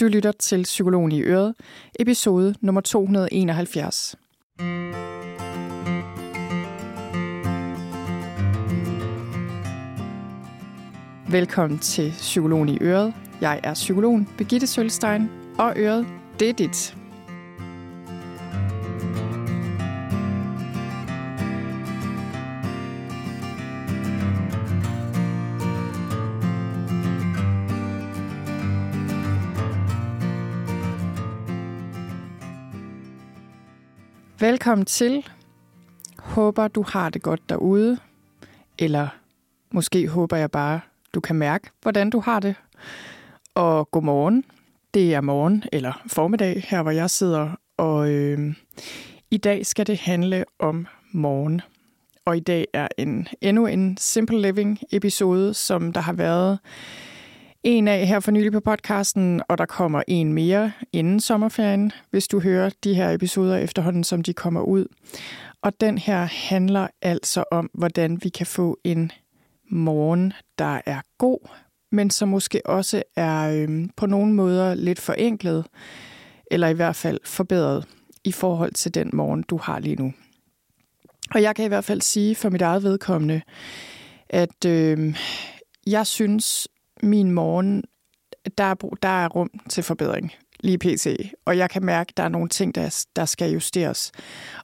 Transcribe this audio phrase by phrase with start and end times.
[0.00, 1.54] Du lytter til Psykologen i Øret,
[2.00, 4.16] episode nummer 271.
[11.30, 13.14] Velkommen til Psykologen i Øret.
[13.40, 16.06] Jeg er psykologen Birgitte Sølstein, og Øret,
[16.40, 16.96] det er dit.
[34.44, 35.26] Velkommen til.
[36.18, 37.98] Håber, du har det godt derude.
[38.78, 39.08] Eller
[39.72, 40.80] måske håber jeg bare,
[41.14, 42.54] du kan mærke, hvordan du har det.
[43.54, 44.44] Og godmorgen.
[44.94, 47.50] Det er morgen eller formiddag, her hvor jeg sidder.
[47.76, 48.54] Og øh,
[49.30, 51.60] i dag skal det handle om morgen.
[52.24, 56.58] Og i dag er en endnu en Simple Living episode, som der har været
[57.64, 62.28] en af her for nylig på podcasten, og der kommer en mere inden sommerferien, hvis
[62.28, 64.86] du hører de her episoder efterhånden, som de kommer ud.
[65.62, 69.12] Og den her handler altså om, hvordan vi kan få en
[69.70, 71.48] morgen, der er god,
[71.92, 75.66] men som måske også er øh, på nogle måder lidt forenklet,
[76.50, 77.86] eller i hvert fald forbedret
[78.24, 80.12] i forhold til den morgen, du har lige nu.
[81.34, 83.40] Og jeg kan i hvert fald sige for mit eget vedkommende,
[84.28, 85.16] at øh,
[85.86, 86.68] jeg synes,
[87.04, 87.84] min morgen,
[88.58, 90.32] der er, der er rum til forbedring
[90.64, 91.06] lige pt.
[91.44, 94.12] Og jeg kan mærke, at der er nogle ting, der, der skal justeres.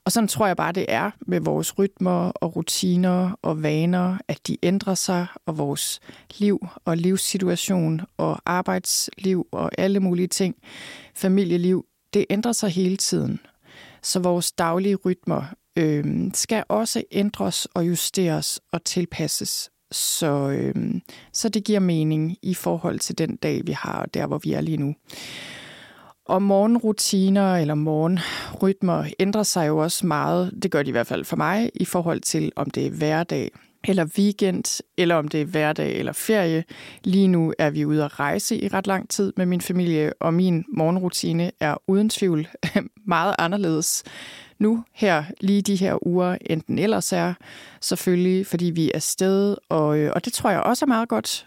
[0.04, 4.46] Og sådan tror jeg bare, det er med vores rytmer og rutiner og vaner, at
[4.46, 6.00] de ændrer sig, og vores
[6.38, 10.54] liv og livssituation og arbejdsliv og alle mulige ting,
[11.14, 13.40] familieliv, det ændrer sig hele tiden.
[14.02, 15.42] Så vores daglige rytmer
[15.76, 21.00] øh, skal også ændres og justeres og tilpasses så, øhm,
[21.32, 24.52] så det giver mening i forhold til den dag, vi har, og der, hvor vi
[24.52, 24.94] er lige nu.
[26.24, 31.24] Og morgenrutiner eller morgenrytmer ændrer sig jo også meget, det gør de i hvert fald
[31.24, 33.50] for mig, i forhold til om det er hverdag
[33.84, 36.64] eller weekend, eller om det er hverdag eller ferie.
[37.04, 40.34] Lige nu er vi ude at rejse i ret lang tid med min familie, og
[40.34, 42.48] min morgenrutine er uden tvivl
[43.06, 44.02] meget anderledes
[44.60, 47.34] nu her lige de her uger, end den ellers er.
[47.80, 51.46] Selvfølgelig, fordi vi er sted, og, øh, og det tror jeg også er meget godt.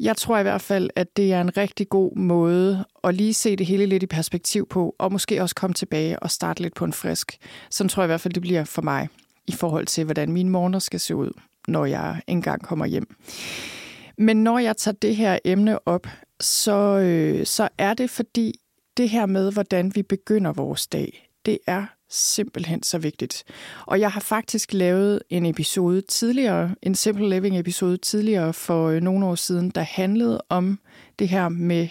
[0.00, 3.56] Jeg tror i hvert fald, at det er en rigtig god måde at lige se
[3.56, 6.84] det hele lidt i perspektiv på, og måske også komme tilbage og starte lidt på
[6.84, 7.38] en frisk.
[7.70, 9.08] Sådan tror jeg i hvert fald, det bliver for mig
[9.46, 11.30] i forhold til, hvordan mine morgener skal se ud,
[11.68, 13.14] når jeg engang kommer hjem.
[14.18, 16.06] Men når jeg tager det her emne op,
[16.40, 18.54] så, øh, så er det fordi
[18.96, 23.44] det her med, hvordan vi begynder vores dag, det er simpelthen så vigtigt.
[23.86, 29.00] Og jeg har faktisk lavet en episode tidligere, en Simple Living episode tidligere for øh,
[29.00, 30.78] nogle år siden, der handlede om
[31.18, 31.88] det her med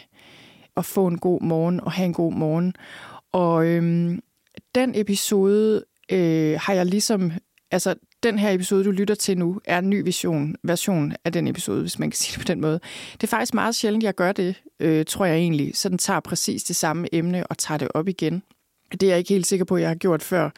[0.77, 2.73] at få en god morgen og have en god morgen.
[3.31, 4.19] Og øhm,
[4.75, 7.31] den episode øh, har jeg ligesom,
[7.71, 11.47] altså den her episode, du lytter til nu, er en ny vision, version af den
[11.47, 12.79] episode, hvis man kan sige det på den måde.
[13.13, 15.77] Det er faktisk meget sjældent, jeg gør det, øh, tror jeg egentlig.
[15.77, 18.43] Så den tager præcis det samme emne og tager det op igen.
[18.91, 20.49] Det er jeg ikke helt sikker på, at jeg har gjort før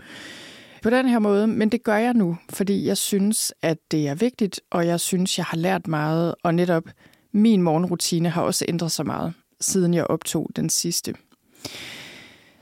[0.84, 4.16] på den her måde, men det gør jeg nu, fordi jeg synes, at det er
[4.16, 6.84] vigtigt, og jeg synes, jeg har lært meget, og netop
[7.32, 11.14] min morgenrutine har også ændret sig meget, siden jeg optog den sidste.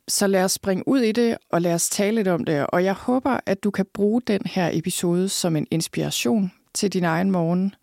[0.08, 2.84] Så lad os springe ud i det, og lad os tale lidt om det, og
[2.84, 7.32] jeg håber, at du kan bruge den her episode som en inspiration til din egen
[7.32, 7.76] morgen,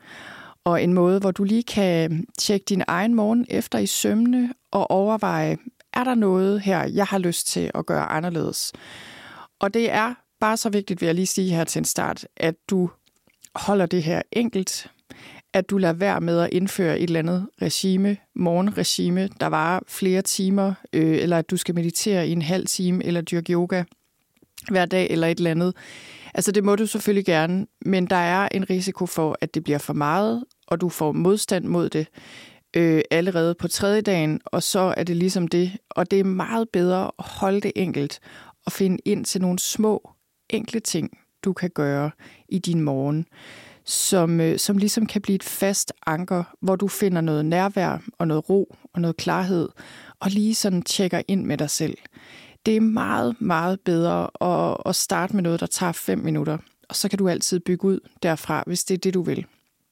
[0.64, 4.90] og en måde, hvor du lige kan tjekke din egen morgen efter i sømne og
[4.90, 5.56] overveje,
[5.94, 8.72] er der noget her, jeg har lyst til at gøre anderledes?
[9.60, 12.54] Og det er bare så vigtigt, vil jeg lige sige her til en start, at
[12.70, 12.90] du
[13.54, 14.90] holder det her enkelt,
[15.52, 20.22] at du lader være med at indføre et eller andet regime, morgenregime, der varer flere
[20.22, 23.84] timer, øh, eller at du skal meditere i en halv time, eller dyrke yoga
[24.70, 25.74] hver dag, eller et eller andet.
[26.34, 29.78] Altså det må du selvfølgelig gerne, men der er en risiko for, at det bliver
[29.78, 32.06] for meget, og du får modstand mod det
[32.76, 35.72] øh, allerede på tredje dagen, og så er det ligesom det.
[35.90, 38.20] Og det er meget bedre at holde det enkelt
[38.66, 40.10] og finde ind til nogle små,
[40.50, 42.10] enkle ting, du kan gøre
[42.48, 43.26] i din morgen,
[43.84, 48.28] som, øh, som ligesom kan blive et fast anker, hvor du finder noget nærvær og
[48.28, 49.68] noget ro og noget klarhed,
[50.20, 51.96] og lige sådan tjekker ind med dig selv.
[52.66, 56.96] Det er meget, meget bedre at, at starte med noget, der tager fem minutter, og
[56.96, 59.46] så kan du altid bygge ud derfra, hvis det er det, du vil.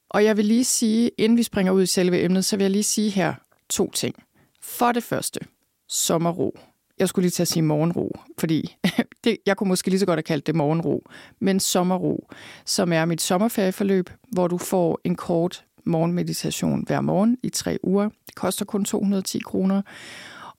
[0.09, 2.71] Og jeg vil lige sige, inden vi springer ud i selve emnet, så vil jeg
[2.71, 3.33] lige sige her
[3.69, 4.15] to ting.
[4.61, 5.39] For det første,
[5.87, 6.59] sommerro.
[6.99, 8.75] Jeg skulle lige til at sige morgenro, fordi
[9.23, 11.03] det, jeg kunne måske lige så godt have kaldt det morgenro.
[11.39, 12.29] Men sommerro,
[12.65, 18.09] som er mit sommerferieforløb, hvor du får en kort morgenmeditation hver morgen i tre uger.
[18.25, 19.81] Det koster kun 210 kroner.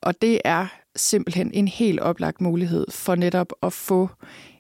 [0.00, 0.66] Og det er
[0.96, 4.08] simpelthen en helt oplagt mulighed for netop at få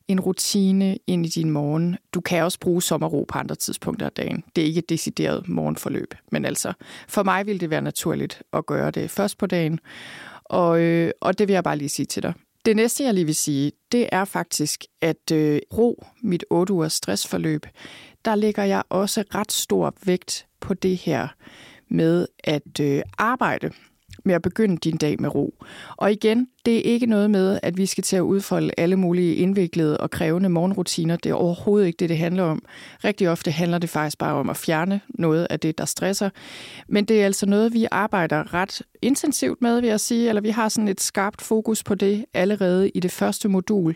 [0.08, 1.96] en rutine ind i din morgen.
[2.14, 4.44] Du kan også bruge sommerro på andre tidspunkter af dagen.
[4.56, 6.72] Det er ikke et decideret morgenforløb, men altså
[7.08, 9.80] for mig vil det være naturligt at gøre det først på dagen.
[10.44, 12.32] Og, øh, og det vil jeg bare lige sige til dig.
[12.64, 16.92] Det næste, jeg lige vil sige, det er faktisk, at øh, ro mit 8 ugers
[16.92, 17.66] stressforløb,
[18.24, 21.28] der lægger jeg også ret stor vægt på det her
[21.88, 23.70] med at øh, arbejde
[24.24, 25.54] med at begynde din dag med ro.
[25.96, 29.34] Og igen, det er ikke noget med, at vi skal til at udfolde alle mulige
[29.34, 31.16] indviklede og krævende morgenrutiner.
[31.16, 32.62] Det er overhovedet ikke det, det handler om.
[33.04, 36.30] Rigtig ofte handler det faktisk bare om at fjerne noget af det, der stresser.
[36.88, 40.50] Men det er altså noget, vi arbejder ret intensivt med, vil jeg sige, eller vi
[40.50, 43.94] har sådan et skarpt fokus på det allerede i det første modul.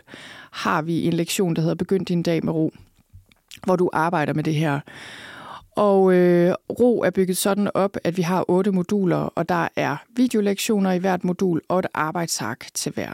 [0.51, 2.73] Har vi en lektion, der hedder Begynd din dag med ro,
[3.65, 4.81] hvor du arbejder med det her.
[5.77, 9.97] Og øh, ro er bygget sådan op, at vi har otte moduler, og der er
[10.17, 13.13] videolektioner i hvert modul og et arbejdsark til hver.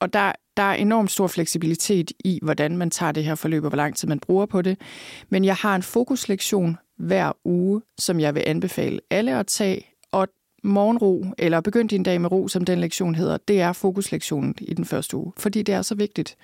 [0.00, 3.68] Og der, der er enormt stor fleksibilitet i, hvordan man tager det her forløb, og
[3.68, 4.80] hvor lang tid man bruger på det.
[5.28, 9.86] Men jeg har en fokuslektion hver uge, som jeg vil anbefale alle at tage.
[10.12, 10.28] Og
[10.62, 14.74] morgenro, eller begynd din dag med ro, som den lektion hedder, det er fokuslektionen i
[14.74, 16.36] den første uge, fordi det er så vigtigt.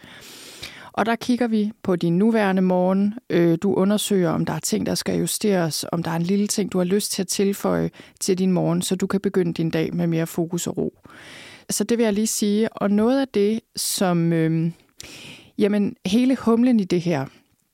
[0.96, 3.14] Og der kigger vi på din nuværende morgen.
[3.31, 6.46] Øh, du undersøger, om der er ting, der skal justeres, om der er en lille
[6.46, 9.70] ting, du har lyst til at tilføje til din morgen, så du kan begynde din
[9.70, 10.99] dag med mere fokus og ro.
[11.70, 12.73] Så det vil jeg lige sige.
[12.73, 14.32] Og noget af det, som...
[14.32, 14.73] Øh,
[15.58, 17.26] jamen, hele humlen i det her,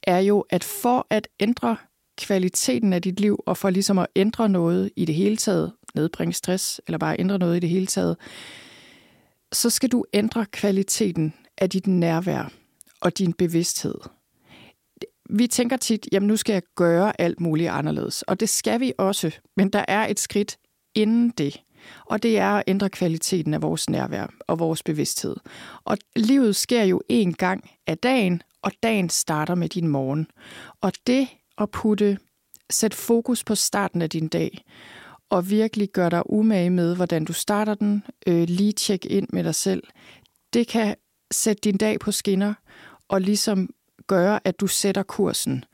[0.02, 1.76] er jo, at for at ændre
[2.18, 6.32] kvaliteten af dit liv, og for ligesom at ændre noget i det hele taget, nedbringe
[6.32, 8.16] stress, eller bare ændre noget i det hele taget,
[9.52, 12.59] så skal du ændre kvaliteten af dit nærvær
[13.00, 13.94] og din bevidsthed.
[15.30, 18.92] Vi tænker tit, jamen nu skal jeg gøre alt muligt anderledes, og det skal vi
[18.98, 20.58] også, men der er et skridt
[20.94, 21.60] inden det,
[22.06, 25.36] og det er at ændre kvaliteten af vores nærvær og vores bevidsthed.
[25.84, 30.26] Og livet sker jo en gang af dagen, og dagen starter med din morgen.
[30.80, 32.18] Og det at putte,
[32.70, 34.64] sæt fokus på starten af din dag,
[35.30, 39.44] og virkelig gøre dig umage med, hvordan du starter den, øh, lige tjek ind med
[39.44, 39.82] dig selv,
[40.52, 40.96] det kan
[41.30, 42.54] sætte din dag på skinner,
[43.10, 43.68] og ligesom
[44.06, 45.64] gøre, at du sætter kursen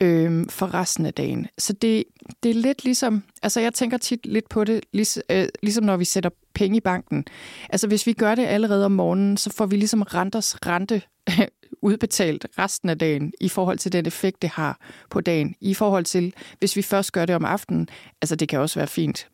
[0.00, 1.46] øh, for resten af dagen.
[1.58, 2.04] Så det,
[2.42, 5.96] det er lidt ligesom, altså jeg tænker tit lidt på det, lig, øh, ligesom når
[5.96, 7.24] vi sætter penge i banken.
[7.70, 11.02] Altså hvis vi gør det allerede om morgenen, så får vi ligesom renters rente
[11.82, 15.54] udbetalt resten af dagen i forhold til den effekt, det har på dagen.
[15.60, 17.88] I forhold til, hvis vi først gør det om aftenen,
[18.22, 19.28] altså det kan også være fint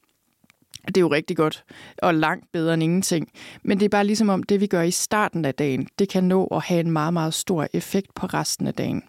[0.95, 1.65] det er jo rigtig godt,
[1.99, 3.29] og langt bedre end ingenting.
[3.65, 6.25] Men det er bare ligesom om, det vi gør i starten af dagen, det kan
[6.25, 9.03] nå at have en meget, meget stor effekt på resten af dagen.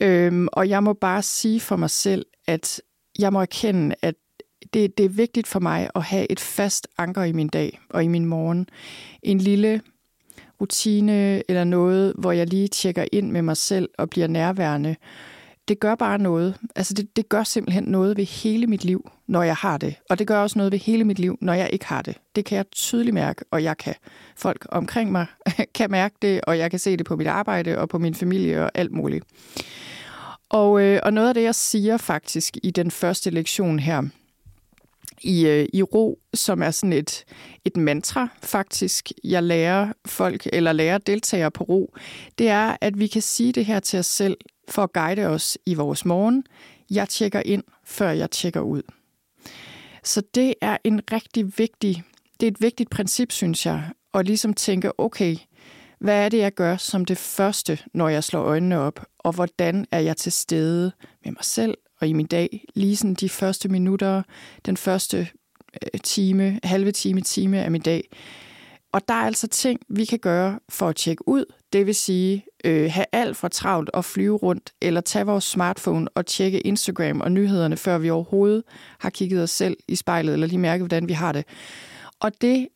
[0.00, 2.80] Øhm, og jeg må bare sige for mig selv, at
[3.18, 4.14] jeg må erkende, at
[4.74, 8.04] det, det er vigtigt for mig at have et fast anker i min dag og
[8.04, 8.68] i min morgen.
[9.22, 9.80] En lille
[10.60, 14.96] rutine eller noget, hvor jeg lige tjekker ind med mig selv og bliver nærværende
[15.68, 16.54] det gør bare noget.
[16.76, 19.94] Altså det, det gør simpelthen noget ved hele mit liv, når jeg har det.
[20.10, 22.16] Og det gør også noget ved hele mit liv, når jeg ikke har det.
[22.36, 23.94] Det kan jeg tydeligt mærke, og jeg kan
[24.36, 25.26] folk omkring mig
[25.74, 28.64] kan mærke det, og jeg kan se det på mit arbejde og på min familie
[28.64, 29.24] og alt muligt.
[30.48, 34.02] Og, øh, og noget af det, jeg siger faktisk i den første lektion her,
[35.22, 37.24] i, øh, i ro, som er sådan et,
[37.64, 41.94] et mantra faktisk, jeg lærer folk, eller lærer deltagere på ro,
[42.38, 44.36] det er, at vi kan sige det her til os selv
[44.68, 46.44] for at guide os i vores morgen.
[46.90, 48.82] Jeg tjekker ind, før jeg tjekker ud.
[50.02, 52.02] Så det er en rigtig vigtig,
[52.40, 55.36] det er et vigtigt princip, synes jeg, at ligesom tænke, okay,
[55.98, 59.86] hvad er det, jeg gør som det første, når jeg slår øjnene op, og hvordan
[59.90, 60.92] er jeg til stede
[61.24, 64.22] med mig selv og i min dag, lige sådan de første minutter,
[64.66, 65.28] den første
[65.82, 68.08] øh, time, halve time, time af min dag.
[68.96, 71.44] Og der er altså ting, vi kan gøre for at tjekke ud.
[71.72, 76.08] Det vil sige, øh, have alt for travlt og flyve rundt, eller tage vores smartphone
[76.08, 78.62] og tjekke Instagram og nyhederne, før vi overhovedet
[78.98, 81.44] har kigget os selv i spejlet, eller lige mærket, hvordan vi har det.
[82.20, 82.68] Og det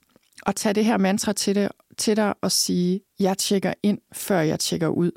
[0.46, 4.40] at tage det her mantra til, det, til dig og sige, jeg tjekker ind, før
[4.40, 5.10] jeg tjekker ud,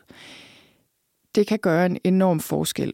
[1.35, 2.93] det kan gøre en enorm forskel.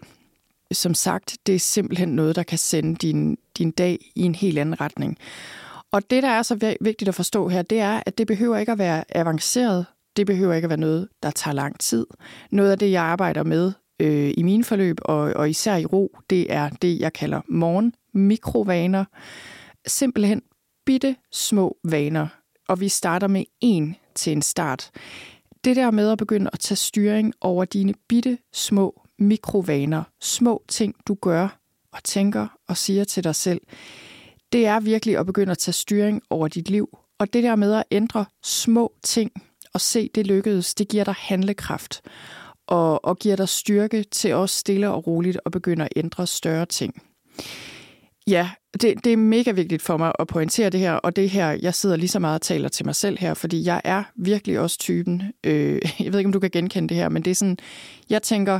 [0.71, 4.59] Som sagt, det er simpelthen noget, der kan sende din, din dag i en helt
[4.59, 5.17] anden retning.
[5.91, 8.71] Og det, der er så vigtigt at forstå her, det er, at det behøver ikke
[8.71, 9.85] at være avanceret.
[10.15, 12.07] Det behøver ikke at være noget, der tager lang tid.
[12.51, 16.17] Noget af det, jeg arbejder med øh, i mine forløb, og, og især i ro,
[16.29, 19.05] det er det, jeg kalder morgen mikrovaner.
[19.87, 20.41] Simpelthen
[20.85, 22.27] bitte små vaner,
[22.67, 24.91] og vi starter med en til en start.
[25.63, 30.95] Det der med at begynde at tage styring over dine bitte små mikrovaner, små ting,
[31.07, 33.61] du gør, og og tænker og siger til dig selv,
[34.51, 36.97] det er virkelig at begynde at tage styring over dit liv.
[37.19, 39.31] Og det der med at ændre små ting
[39.73, 42.01] og se det lykkedes, det giver dig handlekraft
[42.67, 46.65] og, og giver dig styrke til også stille og roligt at begynde at ændre større
[46.65, 47.01] ting.
[48.27, 48.49] Ja,
[48.81, 51.73] det, det er mega vigtigt for mig at pointere det her, og det her, jeg
[51.73, 54.77] sidder lige så meget og taler til mig selv her, fordi jeg er virkelig også
[54.77, 57.57] typen, øh, jeg ved ikke, om du kan genkende det her, men det er sådan,
[58.09, 58.59] jeg tænker,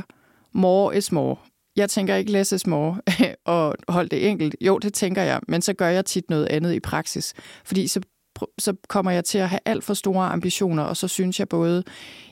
[0.52, 1.36] more is more.
[1.76, 3.00] Jeg tænker ikke less is more,
[3.44, 4.56] og hold det enkelt.
[4.60, 7.34] Jo, det tænker jeg, men så gør jeg tit noget andet i praksis,
[7.64, 8.00] fordi så
[8.58, 11.84] så kommer jeg til at have alt for store ambitioner, og så synes jeg både,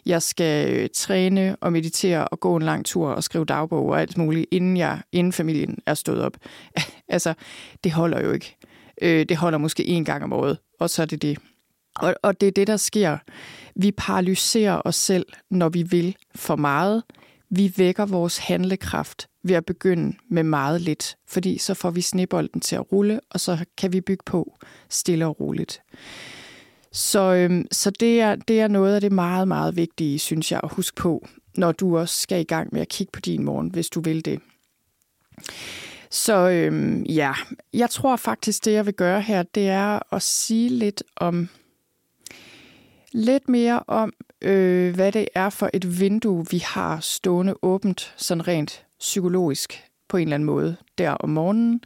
[0.06, 4.00] jeg skal øh, træne og meditere og gå en lang tur og skrive dagbog og
[4.00, 6.36] alt muligt, inden, jeg, inden familien er stået op.
[7.08, 7.34] altså,
[7.84, 8.56] det holder jo ikke.
[9.02, 11.38] Øh, det holder måske en gang om året, og så er det det.
[11.96, 13.18] Og, og det er det, der sker.
[13.76, 17.02] Vi paralyserer os selv, når vi vil for meget.
[17.50, 22.60] Vi vækker vores handlekraft ved at begynde med meget lidt, fordi så får vi snebolden
[22.60, 24.56] til at rulle, og så kan vi bygge på
[24.88, 25.82] stille og roligt.
[26.92, 30.60] Så, øhm, så det, er, det er noget af det meget, meget vigtige, synes jeg,
[30.62, 31.26] at huske på,
[31.56, 34.24] når du også skal i gang med at kigge på din morgen, hvis du vil
[34.24, 34.40] det.
[36.10, 37.32] Så øhm, ja,
[37.72, 41.48] jeg tror faktisk, det jeg vil gøre her, det er at sige lidt om
[43.12, 48.48] lidt mere om, øh, hvad det er for et vindue, vi har stående åbent, sådan
[48.48, 51.80] rent psykologisk på en eller anden måde der om morgenen,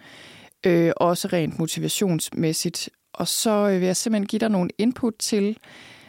[0.66, 2.90] øh, også rent motivationsmæssigt.
[3.12, 5.58] Og så øh, vil jeg simpelthen give dig nogle input til,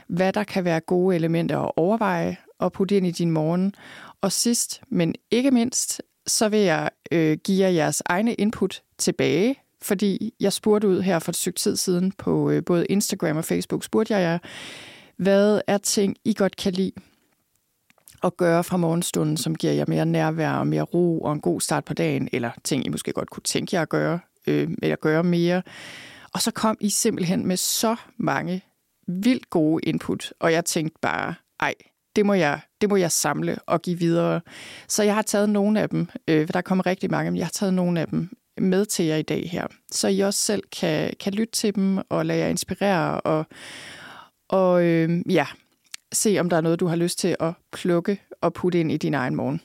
[0.07, 3.75] hvad der kan være gode elementer at overveje og putte ind i din morgen.
[4.21, 9.55] Og sidst, men ikke mindst, så vil jeg øh, give jer jeres egne input tilbage,
[9.81, 13.45] fordi jeg spurgte ud her for et stykke tid siden på øh, både Instagram og
[13.45, 14.37] Facebook, spurgte jeg jer,
[15.17, 16.91] hvad er ting, I godt kan lide
[18.23, 21.61] at gøre fra morgenstunden, som giver jer mere nærvær og mere ro og en god
[21.61, 24.95] start på dagen, eller ting, I måske godt kunne tænke jer at gøre, øh, eller
[24.95, 25.61] gøre mere.
[26.33, 28.61] Og så kom I simpelthen med så mange
[29.07, 31.73] vildt gode input, og jeg tænkte bare, ej,
[32.15, 34.41] det må jeg, det må jeg samle og give videre.
[34.87, 37.51] Så jeg har taget nogle af dem, øh, der kommer rigtig mange, men jeg har
[37.51, 41.13] taget nogle af dem med til jer i dag her, så I også selv kan,
[41.19, 43.45] kan lytte til dem og lade jer inspirere og,
[44.53, 45.45] og øh, ja,
[46.11, 48.97] se om der er noget, du har lyst til at plukke og putte ind i
[48.97, 49.61] din egen morgen.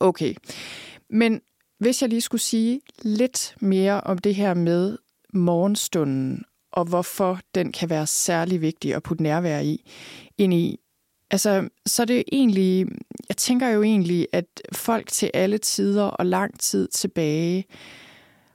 [0.00, 0.34] Okay,
[1.10, 1.40] men
[1.78, 4.98] hvis jeg lige skulle sige lidt mere om det her med
[5.32, 9.90] morgenstunden, og hvorfor den kan være særlig vigtig at putte nærvær i,
[10.38, 10.80] ind i,
[11.30, 12.86] altså, så det er egentlig,
[13.28, 17.64] jeg tænker jo egentlig, at folk til alle tider og lang tid tilbage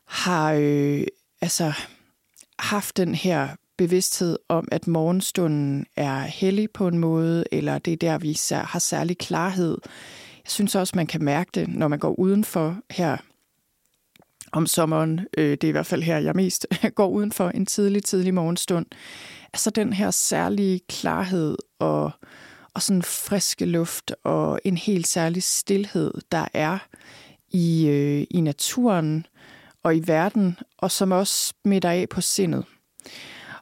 [0.05, 1.03] har øh,
[1.41, 1.73] altså
[2.59, 7.97] haft den her bevidsthed om, at morgenstunden er hellig på en måde, eller det er
[7.97, 9.77] der, vi har særlig klarhed.
[10.43, 13.17] Jeg synes også, man kan mærke det, når man går udenfor her
[14.51, 15.21] om sommeren.
[15.37, 18.85] Øh, det er i hvert fald her, jeg mest går udenfor en tidlig, tidlig morgenstund.
[19.53, 22.11] Altså den her særlige klarhed og,
[22.73, 26.77] og sådan friske luft og en helt særlig stillhed, der er
[27.49, 29.25] i, øh, i naturen
[29.83, 32.65] og i verden, og som også smitter af på sindet.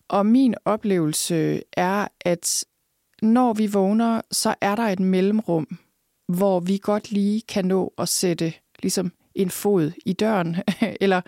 [0.09, 2.65] Og min oplevelse er, at
[3.21, 5.77] når vi vågner, så er der et mellemrum,
[6.27, 10.55] hvor vi godt lige kan nå at sætte ligesom en fod i døren,
[11.01, 11.21] eller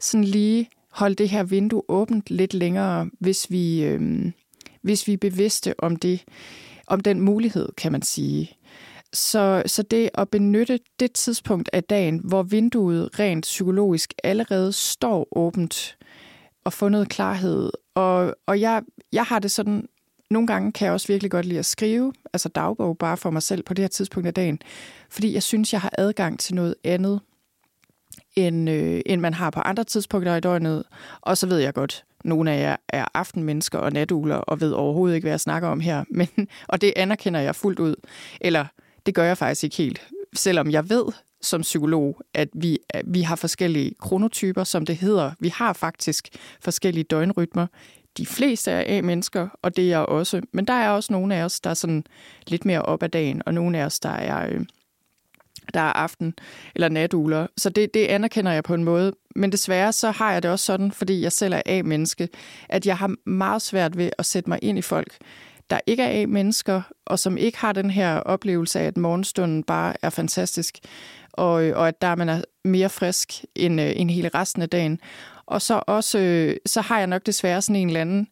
[0.00, 4.32] sådan lige holde det her vindue åbent lidt længere, hvis vi, øh,
[4.82, 6.24] hvis vi er bevidste om det,
[6.86, 8.56] om den mulighed, kan man sige.
[9.12, 15.28] Så, så det at benytte det tidspunkt af dagen, hvor vinduet rent psykologisk allerede står
[15.38, 15.96] åbent,
[16.64, 17.70] og få noget klarhed.
[17.94, 19.88] Og, og jeg, jeg har det sådan,
[20.30, 23.42] nogle gange kan jeg også virkelig godt lide at skrive, altså dagbog bare for mig
[23.42, 24.58] selv på det her tidspunkt af dagen,
[25.10, 27.20] fordi jeg synes, jeg har adgang til noget andet,
[28.36, 30.84] end, øh, end man har på andre tidspunkter i døgnet.
[31.20, 35.14] Og så ved jeg godt, nogle af jer er aftenmennesker og natugler og ved overhovedet
[35.14, 36.04] ikke, hvad jeg snakker om her.
[36.18, 36.28] Men,
[36.68, 37.94] og det anerkender jeg fuldt ud.
[38.40, 38.64] Eller
[39.06, 40.08] det gør jeg faktisk ikke helt.
[40.34, 41.04] Selvom jeg ved,
[41.42, 45.32] som psykolog, at vi, vi har forskellige kronotyper, som det hedder.
[45.40, 46.28] Vi har faktisk
[46.60, 47.66] forskellige døgnrytmer.
[48.16, 50.40] De fleste er A-mennesker, og det er jeg også.
[50.52, 52.04] Men der er også nogle af os, der er sådan
[52.46, 54.60] lidt mere op ad dagen, og nogle af os, der er, øh,
[55.74, 56.34] der er aften-
[56.74, 57.46] eller natugler.
[57.56, 59.12] Så det, det anerkender jeg på en måde.
[59.36, 62.28] Men desværre så har jeg det også sådan, fordi jeg selv er A-menneske,
[62.68, 65.16] at jeg har meget svært ved at sætte mig ind i folk,
[65.70, 69.94] der ikke er A-mennesker, og som ikke har den her oplevelse af, at morgenstunden bare
[70.02, 70.78] er fantastisk
[71.32, 74.68] og, øh, og at der man er mere frisk end, øh, end hele resten af
[74.68, 75.00] dagen.
[75.46, 78.28] Og så også, øh, så har jeg nok desværre sådan en eller anden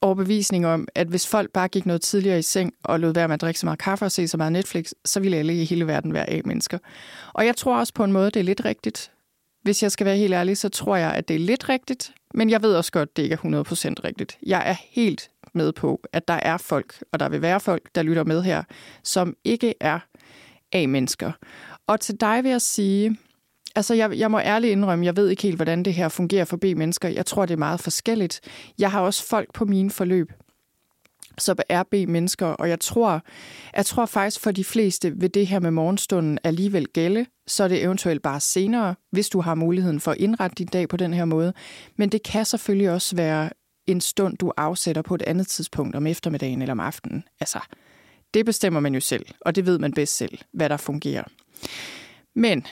[0.00, 3.34] overbevisning om, at hvis folk bare gik noget tidligere i seng og lod være med
[3.34, 5.86] at drikke så meget kaffe og se så meget Netflix, så ville alle i hele
[5.86, 6.78] verden være A-mennesker.
[7.32, 9.10] Og jeg tror også på en måde, det er lidt rigtigt.
[9.62, 12.50] Hvis jeg skal være helt ærlig, så tror jeg, at det er lidt rigtigt, men
[12.50, 14.38] jeg ved også godt, at det ikke er 100% rigtigt.
[14.46, 18.02] Jeg er helt med på, at der er folk, og der vil være folk, der
[18.02, 18.62] lytter med her,
[19.02, 19.98] som ikke er
[20.72, 21.32] A-mennesker.
[21.86, 23.16] Og til dig vil jeg sige,
[23.76, 26.56] altså jeg, jeg må ærligt indrømme, jeg ved ikke helt, hvordan det her fungerer for
[26.56, 27.08] B-mennesker.
[27.08, 28.40] Jeg tror, det er meget forskelligt.
[28.78, 30.32] Jeg har også folk på mine forløb,
[31.38, 33.22] som er B-mennesker, og jeg tror,
[33.76, 37.68] jeg tror faktisk for de fleste vil det her med morgenstunden alligevel gælde, så er
[37.68, 41.14] det eventuelt bare senere, hvis du har muligheden for at indrette din dag på den
[41.14, 41.52] her måde.
[41.96, 43.50] Men det kan selvfølgelig også være
[43.86, 47.24] en stund, du afsætter på et andet tidspunkt om eftermiddagen eller om aftenen.
[47.40, 47.58] Altså,
[48.36, 51.24] det bestemmer man jo selv, og det ved man bedst selv, hvad der fungerer.
[52.34, 52.66] Men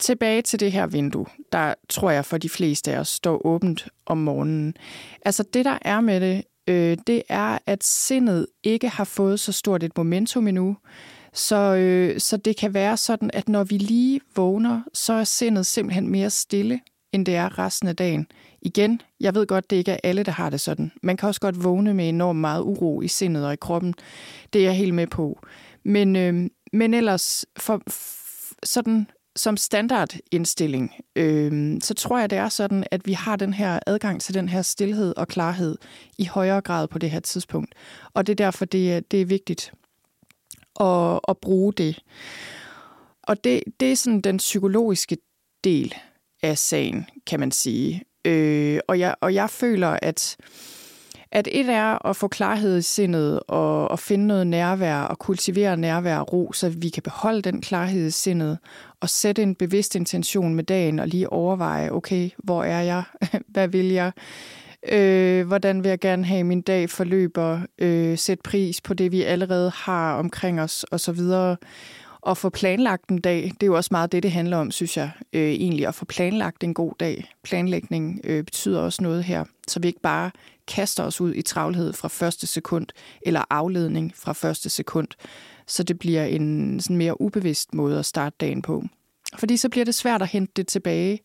[0.00, 3.88] tilbage til det her vindue, der tror jeg for de fleste af os står åbent
[4.06, 4.74] om morgenen.
[5.24, 9.52] Altså det, der er med det, øh, det er, at sindet ikke har fået så
[9.52, 10.76] stort et momentum endnu.
[11.32, 15.66] Så, øh, så det kan være sådan, at når vi lige vågner, så er sindet
[15.66, 16.80] simpelthen mere stille,
[17.12, 18.26] end det er resten af dagen.
[18.66, 20.92] Igen, jeg ved godt, det ikke er alle, der har det sådan.
[21.02, 23.94] Man kan også godt vågne med enormt meget uro i sindet og i kroppen.
[24.52, 25.40] Det er jeg helt med på.
[25.84, 27.82] Men, øh, men ellers, for,
[28.62, 29.06] sådan
[29.36, 34.20] som standardindstilling, øh, så tror jeg, det er sådan, at vi har den her adgang
[34.20, 35.76] til den her stillhed og klarhed
[36.18, 37.74] i højere grad på det her tidspunkt.
[38.14, 39.72] Og det er derfor, det er, det er vigtigt
[40.80, 41.98] at, at bruge det.
[43.22, 45.18] Og det, det er sådan den psykologiske
[45.64, 45.94] del
[46.42, 48.02] af sagen, kan man sige.
[48.26, 50.36] Øh, og, jeg, og jeg føler, at
[51.32, 55.76] at et er at få klarhed i sindet og, og finde noget nærvær og kultivere
[55.76, 58.58] nærvær og ro, så vi kan beholde den klarhed i sindet
[59.00, 63.02] og sætte en bevidst intention med dagen og lige overveje, okay, hvor er jeg?
[63.52, 64.12] Hvad vil jeg?
[64.88, 67.60] Øh, hvordan vil jeg gerne have min dag forløber?
[67.78, 71.20] Øh, sætte pris på det, vi allerede har omkring os osv
[72.26, 74.96] at få planlagt en dag, det er jo også meget det, det handler om, synes
[74.96, 77.30] jeg, øh, egentlig, at få planlagt en god dag.
[77.42, 80.30] Planlægning øh, betyder også noget her, så vi ikke bare
[80.66, 82.86] kaster os ud i travlhed fra første sekund,
[83.22, 85.08] eller afledning fra første sekund,
[85.66, 88.84] så det bliver en sådan mere ubevidst måde at starte dagen på.
[89.38, 91.20] Fordi så bliver det svært at hente det tilbage.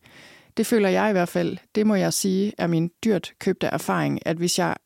[0.56, 4.26] Det føler jeg i hvert fald, det må jeg sige, er min dyrt købte erfaring,
[4.26, 4.76] at hvis jeg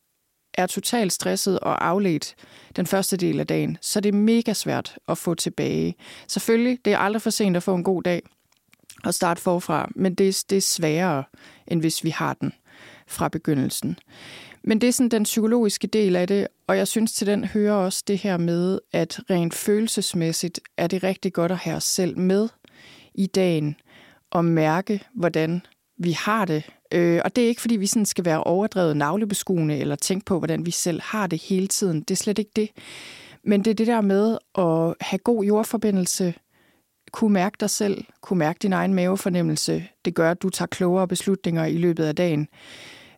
[0.56, 2.34] er totalt stresset og afledt
[2.76, 5.94] den første del af dagen, så det er mega svært at få tilbage.
[6.28, 8.22] Selvfølgelig, det er aldrig for sent at få en god dag
[9.04, 11.24] og starte forfra, men det er, det er sværere,
[11.66, 12.52] end hvis vi har den
[13.06, 13.98] fra begyndelsen.
[14.62, 17.74] Men det er sådan den psykologiske del af det, og jeg synes til den hører
[17.74, 22.18] også det her med, at rent følelsesmæssigt er det rigtig godt at have os selv
[22.18, 22.48] med
[23.14, 23.76] i dagen
[24.30, 25.62] og mærke, hvordan
[25.98, 26.70] vi har det.
[26.92, 30.38] Øh, og det er ikke, fordi vi sådan skal være overdrevet navlebeskuende eller tænke på,
[30.38, 32.00] hvordan vi selv har det hele tiden.
[32.00, 32.70] Det er slet ikke det.
[33.44, 36.34] Men det er det der med at have god jordforbindelse,
[37.12, 39.88] kunne mærke dig selv, kunne mærke din egen mavefornemmelse.
[40.04, 42.48] Det gør, at du tager klogere beslutninger i løbet af dagen.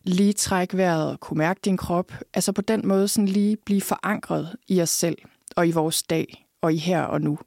[0.03, 2.13] Lige træk vejret, kunne mærke din krop.
[2.33, 5.17] Altså på den måde sådan lige blive forankret i os selv
[5.55, 7.39] og i vores dag og i her og nu.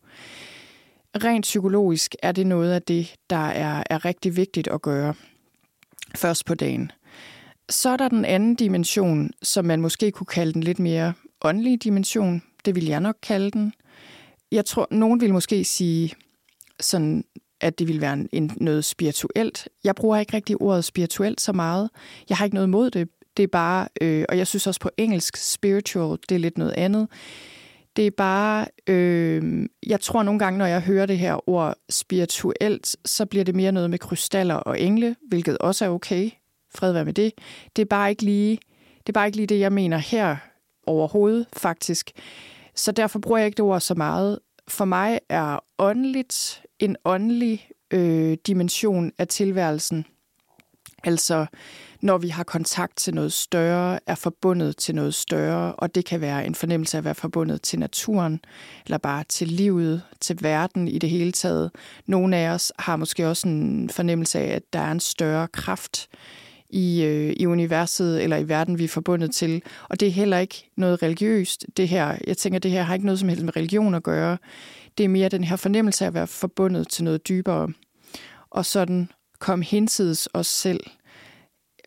[1.25, 5.15] Rent psykologisk er det noget af det, der er, er rigtig vigtigt at gøre
[6.17, 6.93] først på dagen.
[7.69, 11.13] Så er der den anden dimension, som man måske kunne kalde den lidt mere
[11.45, 12.43] åndelige dimension.
[12.65, 13.73] Det vil jeg nok kalde den.
[14.53, 16.15] Jeg tror, nogen vil måske sige,
[16.81, 17.25] sådan,
[17.61, 19.69] at det vil være en, en, noget spirituelt.
[19.85, 21.91] Jeg bruger ikke rigtig ordet spirituelt så meget.
[22.29, 23.09] Jeg har ikke noget imod det.
[23.37, 26.73] Det er bare, øh, og jeg synes også på engelsk, spiritual, det er lidt noget
[26.73, 27.09] andet.
[27.97, 32.97] Det er bare, øh, jeg tror nogle gange, når jeg hører det her ord spirituelt,
[33.05, 36.31] så bliver det mere noget med krystaller og engle, hvilket også er okay.
[36.75, 37.33] Fred være med det.
[37.77, 38.59] Det er bare ikke lige
[39.07, 40.37] det, er bare ikke lige det jeg mener her
[40.87, 42.11] overhovedet, faktisk.
[42.75, 44.39] Så derfor bruger jeg ikke det ord så meget.
[44.69, 50.07] For mig er åndeligt en åndelig øh, dimension af tilværelsen.
[51.05, 51.47] Altså
[52.03, 56.21] når vi har kontakt til noget større, er forbundet til noget større, og det kan
[56.21, 58.41] være en fornemmelse af at være forbundet til naturen,
[58.85, 61.71] eller bare til livet, til verden i det hele taget.
[62.07, 66.09] Nogle af os har måske også en fornemmelse af, at der er en større kraft
[66.71, 69.63] i, øh, i universet eller i verden, vi er forbundet til.
[69.89, 72.17] Og det er heller ikke noget religiøst, det her.
[72.27, 74.39] Jeg tænker, det her har ikke noget som helst med religion at gøre.
[74.99, 77.69] Det er mere den her fornemmelse af at være forbundet til noget dybere.
[78.51, 80.81] Og sådan komme hinsides os selv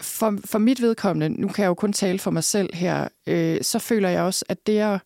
[0.01, 3.57] for, for mit vedkommende, nu kan jeg jo kun tale for mig selv her, øh,
[3.61, 4.99] så føler jeg også, at det er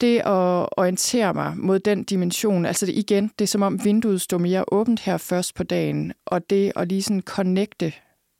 [0.00, 4.20] det at orientere mig mod den dimension, altså det, igen, det er som om vinduet
[4.20, 7.92] står mere åbent her først på dagen, og det at lige sådan connecte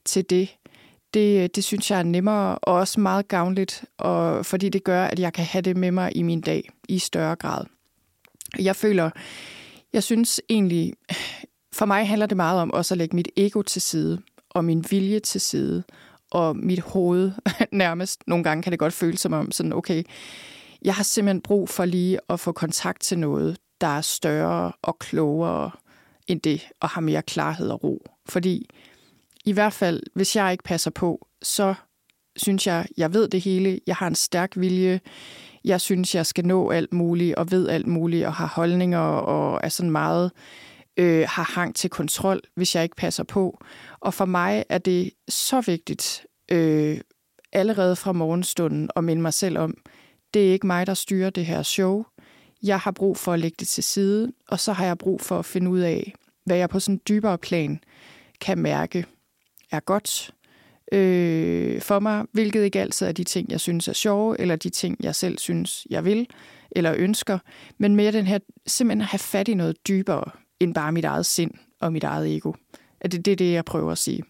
[0.05, 0.57] til det,
[1.15, 5.19] det, det synes jeg er nemmere og også meget gavnligt, og fordi det gør, at
[5.19, 7.65] jeg kan have det med mig i min dag i større grad.
[8.59, 9.11] Jeg føler,
[9.93, 10.93] jeg synes egentlig,
[11.73, 14.85] for mig handler det meget om også at lægge mit ego til side, og min
[14.91, 15.83] vilje til side,
[16.31, 17.33] og mit hoved
[17.73, 18.23] nærmest.
[18.27, 20.03] Nogle gange kan det godt føles som om, sådan, okay,
[20.83, 24.99] jeg har simpelthen brug for lige at få kontakt til noget, der er større og
[24.99, 25.71] klogere
[26.27, 28.07] end det, og har mere klarhed og ro.
[28.29, 28.69] Fordi
[29.45, 31.75] i hvert fald, hvis jeg ikke passer på, så
[32.37, 35.01] synes jeg, jeg ved det hele, jeg har en stærk vilje,
[35.65, 39.61] jeg synes, jeg skal nå alt muligt, og ved alt muligt, og har holdninger, og
[39.63, 43.59] er sådan meget, øh, Øh, har hang til kontrol, hvis jeg ikke passer på.
[44.01, 47.01] Og for mig er det så vigtigt, øh,
[47.53, 49.75] allerede fra morgenstunden, at minde mig selv om,
[50.35, 52.05] det er ikke mig, der styrer det her show.
[52.63, 55.39] Jeg har brug for at lægge det til side, og så har jeg brug for
[55.39, 57.81] at finde ud af, hvad jeg på sådan en dybere plan
[58.41, 59.07] kan mærke
[59.71, 60.35] er godt
[60.93, 64.71] øh, for mig, hvilket ikke altid er de ting, jeg synes er sjove, eller de
[64.71, 66.27] ting, jeg selv synes, jeg vil
[66.71, 67.39] eller ønsker,
[67.79, 71.27] men mere den her, simpelthen at have fat i noget dybere, end bare mit eget
[71.27, 72.53] sind og mit eget ego.
[73.01, 74.23] At det, det er det, jeg prøver at sige.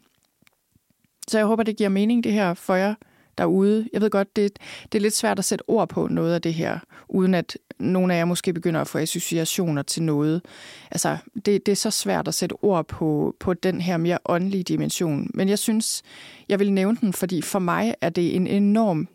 [1.29, 2.95] Så jeg håber, det giver mening, det her for jer
[3.38, 3.88] derude.
[3.93, 4.59] Jeg ved godt, det,
[4.93, 8.14] det er lidt svært at sætte ord på noget af det her, uden at nogle
[8.14, 10.43] af jer måske begynder at få associationer til noget.
[10.90, 14.62] Altså, det, det er så svært at sætte ord på, på den her mere åndelige
[14.62, 15.31] dimension.
[15.35, 16.03] Men jeg synes,
[16.49, 19.09] jeg vil nævne den, fordi for mig er det en enorm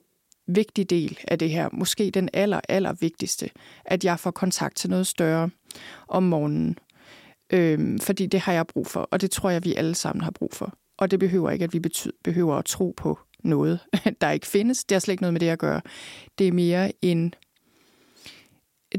[0.47, 1.69] vigtig del af det her.
[1.71, 3.49] Måske den aller, aller vigtigste,
[3.86, 5.49] at jeg får kontakt til noget større
[6.08, 6.78] om morgenen.
[7.49, 10.31] Øhm, fordi det har jeg brug for, og det tror jeg, vi alle sammen har
[10.31, 10.77] brug for.
[10.97, 11.81] Og det behøver ikke, at vi
[12.23, 13.79] behøver at tro på noget,
[14.21, 14.84] der ikke findes.
[14.84, 15.81] Det har slet ikke noget med det at gøre.
[16.38, 17.34] Det er mere en...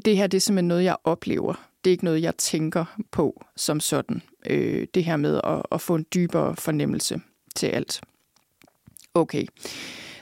[0.04, 1.68] Det her det er simpelthen noget, jeg oplever.
[1.84, 4.22] Det er ikke noget, jeg tænker på som sådan.
[4.46, 7.20] Øh, det her med at, at få en dybere fornemmelse
[7.56, 8.00] til alt.
[9.14, 9.46] Okay.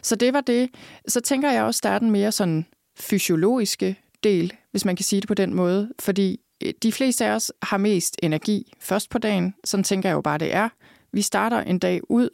[0.03, 0.71] Så det var det.
[1.09, 5.21] Så tænker jeg også, der er den mere sådan fysiologiske del, hvis man kan sige
[5.21, 5.93] det på den måde.
[5.99, 9.55] Fordi Øh, de fleste af os har mest energi først på dagen.
[9.65, 10.69] Sådan tænker jeg jo bare, det er.
[11.13, 12.29] Vi starter en dag ud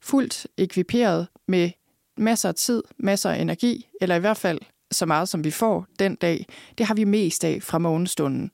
[0.00, 1.70] fuldt ekviperet med
[2.16, 4.58] masser af tid, masser af energi, eller i hvert fald
[4.92, 6.46] så meget, som vi får den dag,
[6.78, 8.50] det har vi mest af fra morgenstunden.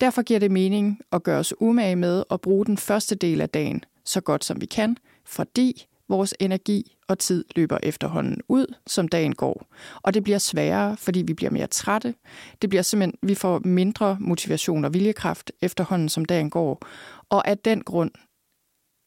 [0.00, 3.48] Derfor giver det mening at gøre os umage med at bruge den første del af
[3.48, 9.08] dagen så godt som vi kan, fordi vores energi og tid løber efterhånden ud, som
[9.08, 9.66] dagen går.
[10.02, 12.14] Og det bliver sværere, fordi vi bliver mere trætte.
[12.62, 16.82] Det bliver simpelthen, vi får mindre motivation og viljekraft efterhånden, som dagen går.
[17.28, 18.10] Og af den grund,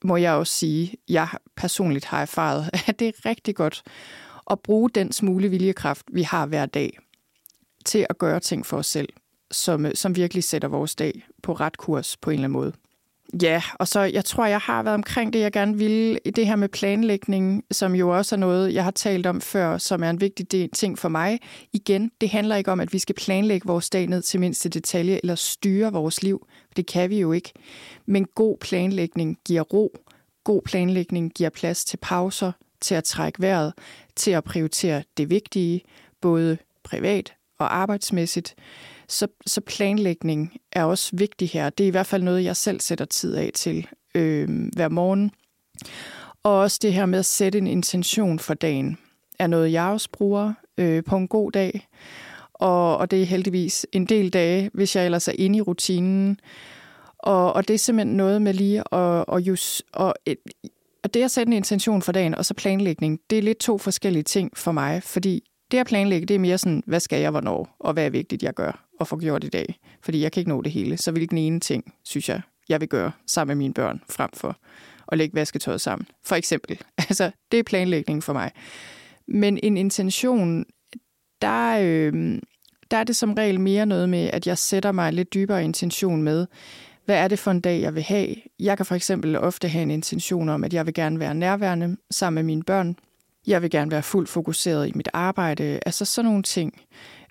[0.04, 3.84] må jeg også sige, jeg personligt har erfaret, at det er rigtig godt
[4.52, 6.98] at bruge den smule viljekraft, vi har hver dag,
[7.86, 9.10] til at gøre ting for os selv,
[9.52, 12.74] som, øh, som virkelig sætter vores dag på ret kurs på en eller anden måde.
[13.42, 16.20] Ja, og så jeg tror, jeg har været omkring det, jeg gerne ville.
[16.36, 20.04] Det her med planlægning, som jo også er noget, jeg har talt om før, som
[20.04, 21.40] er en vigtig ting for mig.
[21.74, 25.20] Igen, det handler ikke om, at vi skal planlægge vores dag ned til mindste detalje
[25.24, 26.48] eller styre vores liv.
[26.76, 27.52] Det kan vi jo ikke.
[28.06, 29.98] Men god planlægning giver ro.
[30.44, 33.74] God planlægning giver plads til pauser, til at trække vejret,
[34.16, 35.82] til at prioritere det vigtige,
[36.22, 38.56] både privat og arbejdsmæssigt.
[39.12, 41.70] Så, så planlægning er også vigtig her.
[41.70, 45.32] Det er i hvert fald noget, jeg selv sætter tid af til øh, hver morgen.
[46.44, 48.98] Og også det her med at sætte en intention for dagen,
[49.40, 51.88] er noget, jeg også bruger øh, på en god dag.
[52.54, 56.40] Og, og det er heldigvis en del dage, hvis jeg ellers er inde i rutinen.
[57.18, 60.36] Og, og det er simpelthen noget med lige at, at just, og øh,
[61.04, 63.78] og det at sætte en intention for dagen og så planlægning, det er lidt to
[63.78, 67.32] forskellige ting for mig, fordi det at planlægge, det er mere sådan, hvad skal jeg
[67.32, 69.80] hvornår, og hvad er vigtigt, jeg gør at få gjort i dag.
[70.02, 70.98] Fordi jeg kan ikke nå det hele.
[70.98, 74.58] Så hvilken ene ting, synes jeg, jeg vil gøre sammen med mine børn, frem for
[75.08, 76.08] at lægge vasketøjet sammen.
[76.24, 76.80] For eksempel.
[77.10, 78.52] Altså, det er planlægning for mig.
[79.28, 80.66] Men en intention,
[81.42, 82.40] der, øh,
[82.92, 86.24] der er det som regel mere noget med, at jeg sætter mig lidt dybere intention
[86.24, 86.48] med,
[87.06, 88.36] hvad er det for en dag, jeg vil have?
[88.60, 91.98] Jeg kan for eksempel ofte have en intention om, at jeg vil gerne være nærværende
[92.12, 92.96] sammen med mine børn.
[93.48, 95.80] Jeg vil gerne være fuldt fokuseret i mit arbejde.
[95.86, 96.82] Altså sådan nogle ting.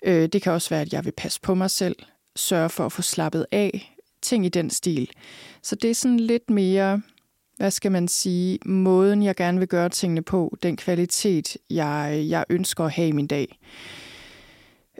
[0.05, 1.95] Øh, det kan også være, at jeg vil passe på mig selv,
[2.35, 5.09] sørge for at få slappet af, ting i den stil.
[5.63, 7.01] Så det er sådan lidt mere,
[7.57, 12.45] hvad skal man sige, måden jeg gerne vil gøre tingene på, den kvalitet, jeg, jeg
[12.49, 13.59] ønsker at have i min dag.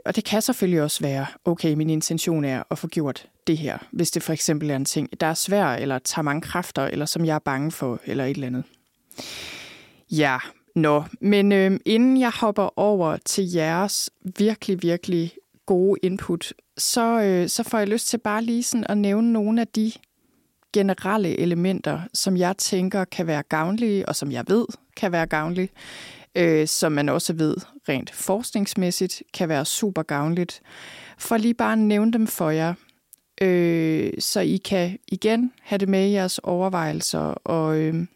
[0.04, 3.78] Og det kan selvfølgelig også være, okay, min intention er at få gjort det her,
[3.92, 7.06] hvis det for eksempel er en ting, der er svær, eller tager mange kræfter, eller
[7.06, 8.64] som jeg er bange for, eller et eller andet.
[10.10, 10.38] Ja,
[10.74, 15.32] Nå, men øh, inden jeg hopper over til jeres virkelig, virkelig
[15.66, 19.60] gode input, så, øh, så får jeg lyst til bare lige sådan at nævne nogle
[19.60, 19.92] af de
[20.72, 25.68] generelle elementer, som jeg tænker kan være gavnlige, og som jeg ved kan være gavnlige,
[26.34, 27.56] øh, som man også ved
[27.88, 30.62] rent forskningsmæssigt kan være super gavnligt.
[31.18, 32.74] For lige bare at nævne dem for jer,
[33.42, 38.06] øh, så I kan igen have det med i jeres overvejelser og øh,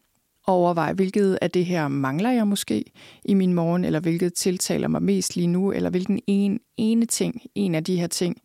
[0.46, 2.84] overveje, hvilket af det her mangler jeg måske
[3.24, 7.42] i min morgen, eller hvilket tiltaler mig mest lige nu, eller hvilken en, ene ting,
[7.54, 8.36] en af de her ting,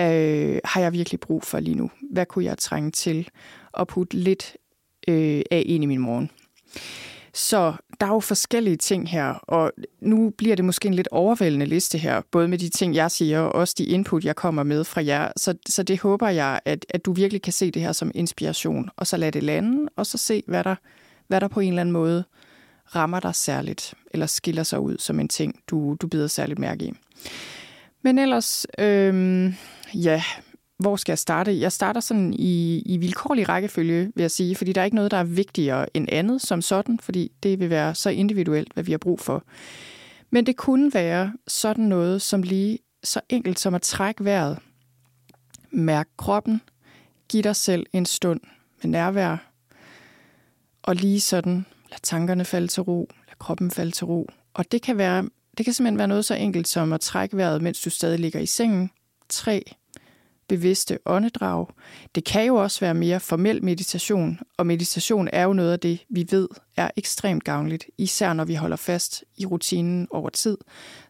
[0.00, 1.90] øh, har jeg virkelig brug for lige nu?
[2.12, 3.28] Hvad kunne jeg trænge til
[3.78, 4.56] at putte lidt
[5.08, 6.30] øh, af ind i min morgen?
[7.34, 11.66] Så der er jo forskellige ting her, og nu bliver det måske en lidt overvældende
[11.66, 14.84] liste her, både med de ting, jeg siger, og også de input, jeg kommer med
[14.84, 15.32] fra jer.
[15.36, 18.90] Så, så det håber jeg, at, at du virkelig kan se det her som inspiration,
[18.96, 20.74] og så lad det lande, og så se, hvad der,
[21.28, 22.24] hvad der på en eller anden måde
[22.94, 26.84] rammer dig særligt, eller skiller sig ud som en ting, du, du bider særligt mærke
[26.84, 26.92] i.
[28.02, 29.54] Men ellers, øhm,
[29.94, 30.22] ja,
[30.78, 31.60] hvor skal jeg starte?
[31.60, 35.10] Jeg starter sådan i, i vilkårlig rækkefølge, vil jeg sige, fordi der er ikke noget,
[35.10, 38.92] der er vigtigere end andet som sådan, fordi det vil være så individuelt, hvad vi
[38.92, 39.44] har brug for.
[40.30, 44.58] Men det kunne være sådan noget, som lige så enkelt som at trække vejret.
[45.70, 46.60] Mærk kroppen.
[47.28, 48.40] Giv dig selv en stund
[48.82, 49.52] med nærvær.
[50.88, 54.28] Og lige sådan, lad tankerne falde til ro, lad kroppen falde til ro.
[54.54, 57.62] Og det kan, være, det kan simpelthen være noget så enkelt som at trække vejret,
[57.62, 58.90] mens du stadig ligger i sengen.
[59.28, 59.62] 3,
[60.48, 61.66] bevidste åndedrag.
[62.14, 66.04] Det kan jo også være mere formel meditation, og meditation er jo noget af det,
[66.08, 70.58] vi ved er ekstremt gavnligt, især når vi holder fast i rutinen over tid.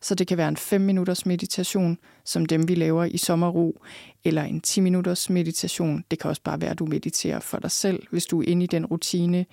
[0.00, 3.80] Så det kan være en 5 minutters meditation, som dem vi laver i sommerro,
[4.24, 6.04] eller en 10 minutters meditation.
[6.10, 8.64] Det kan også bare være, at du mediterer for dig selv, hvis du er inde
[8.64, 9.46] i den rutine.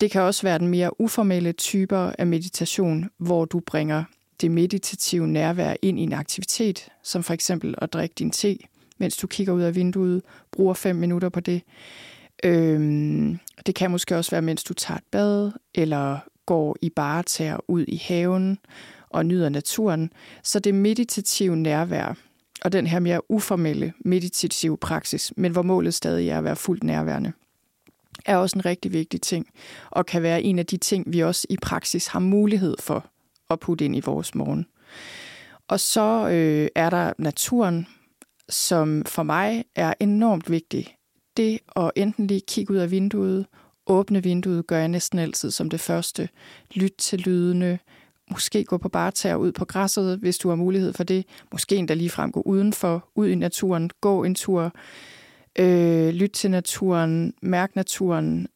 [0.00, 4.04] Det kan også være den mere uformelle typer af meditation, hvor du bringer
[4.40, 8.58] det meditative nærvær ind i en aktivitet, som for eksempel at drikke din te,
[8.98, 11.62] mens du kigger ud af vinduet, bruger fem minutter på det.
[12.44, 17.56] Øhm, det kan måske også være, mens du tager et bad, eller går i baretager
[17.68, 18.58] ud i haven
[19.10, 20.12] og nyder naturen.
[20.42, 22.16] Så det meditative nærvær,
[22.64, 26.84] og den her mere uformelle meditative praksis, men hvor målet stadig er at være fuldt
[26.84, 27.32] nærværende,
[28.26, 29.46] er også en rigtig vigtig ting,
[29.90, 33.06] og kan være en af de ting, vi også i praksis har mulighed for
[33.50, 34.66] at putte ind i vores morgen.
[35.68, 37.86] Og så øh, er der naturen,
[38.52, 40.96] som for mig er enormt vigtig.
[41.36, 43.46] Det at enten lige kigge ud af vinduet,
[43.86, 46.28] åbne vinduet, gør jeg næsten altid som det første.
[46.74, 47.78] Lyt til lydene,
[48.30, 51.26] måske gå på barter ud på græsset, hvis du har mulighed for det.
[51.52, 54.72] Måske endda ligefrem gå udenfor, ud i naturen, gå en tur,
[55.58, 58.48] øh, lyt til naturen, mærk naturen.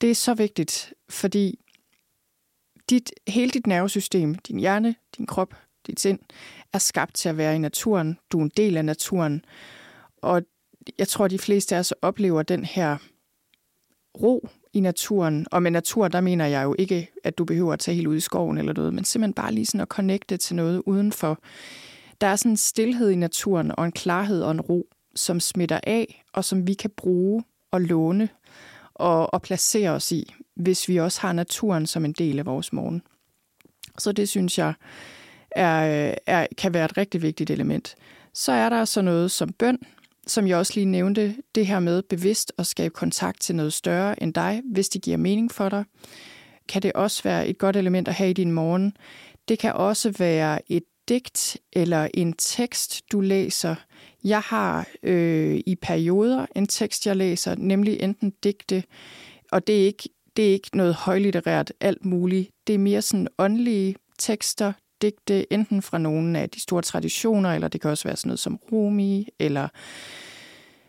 [0.00, 1.58] Det er så vigtigt, fordi
[2.90, 5.54] dit, hele dit nervesystem, din hjerne, din krop,
[5.86, 6.18] dit sind,
[6.72, 8.18] er skabt til at være i naturen.
[8.32, 9.44] Du er en del af naturen.
[10.16, 10.42] Og
[10.98, 12.96] jeg tror, de fleste af os oplever den her
[14.22, 15.46] ro i naturen.
[15.50, 18.16] Og med natur, der mener jeg jo ikke, at du behøver at tage helt ud
[18.16, 21.38] i skoven eller noget, men simpelthen bare lige sådan at connecte til noget udenfor.
[22.20, 25.80] Der er sådan en stillhed i naturen og en klarhed og en ro, som smitter
[25.82, 28.28] af, og som vi kan bruge og låne
[28.94, 32.72] og, og placere os i, hvis vi også har naturen som en del af vores
[32.72, 33.02] morgen.
[33.98, 34.74] Så det synes jeg
[35.56, 37.94] er, øh, er, kan være et rigtig vigtigt element.
[38.34, 39.78] Så er der så noget som bøn,
[40.26, 44.22] som jeg også lige nævnte, det her med bevidst at skabe kontakt til noget større
[44.22, 45.84] end dig, hvis det giver mening for dig.
[46.68, 48.96] Kan det også være et godt element at have i din morgen.
[49.48, 53.74] Det kan også være et digt eller en tekst, du læser.
[54.24, 58.84] Jeg har øh, i perioder en tekst, jeg læser, nemlig enten digte,
[59.52, 62.50] og det er ikke, det er ikke noget højlitterært alt muligt.
[62.66, 67.68] Det er mere sådan åndelige tekster, digte, enten fra nogle af de store traditioner, eller
[67.68, 69.68] det kan også være sådan noget som Rumi, eller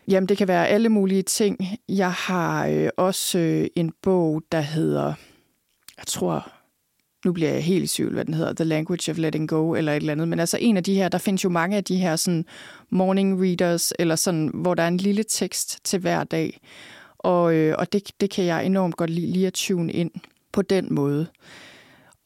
[0.08, 1.58] jamen det kan være alle mulige ting.
[1.88, 5.14] Jeg har øh, også øh, en bog, der hedder,
[5.98, 6.52] jeg tror,
[7.24, 9.92] nu bliver jeg helt i tvivl, hvad den hedder, The Language of Letting Go, eller
[9.92, 11.96] et eller andet, men altså en af de her, der findes jo mange af de
[11.96, 12.44] her sådan
[12.90, 16.60] morning readers, eller sådan, hvor der er en lille tekst til hver dag,
[17.18, 20.10] og, øh, og det, det kan jeg enormt godt lide, lige at tune ind
[20.52, 21.26] på den måde.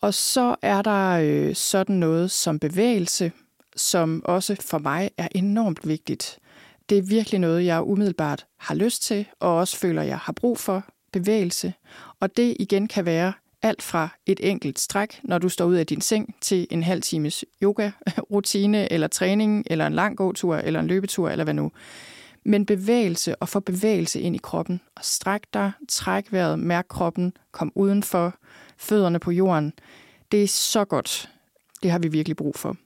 [0.02, 3.32] Og så er der øh, sådan noget som bevægelse,
[3.76, 6.38] som også for mig er enormt vigtigt.
[6.88, 10.58] Det er virkelig noget, jeg umiddelbart har lyst til, og også føler, jeg har brug
[10.58, 11.74] for bevægelse.
[12.20, 15.86] Og det igen kan være alt fra et enkelt stræk, når du står ud af
[15.86, 20.86] din seng, til en halv times yoga-rutine, eller træning, eller en lang gåtur, eller en
[20.86, 21.72] løbetur, eller hvad nu.
[22.44, 24.80] Men bevægelse og få bevægelse ind i kroppen.
[24.96, 28.34] Og stræk dig, træk vejret, mærk kroppen, kom udenfor,
[28.78, 29.72] fødderne på jorden.
[30.32, 31.30] Det er så godt.
[31.82, 32.76] Det har vi virkelig brug for.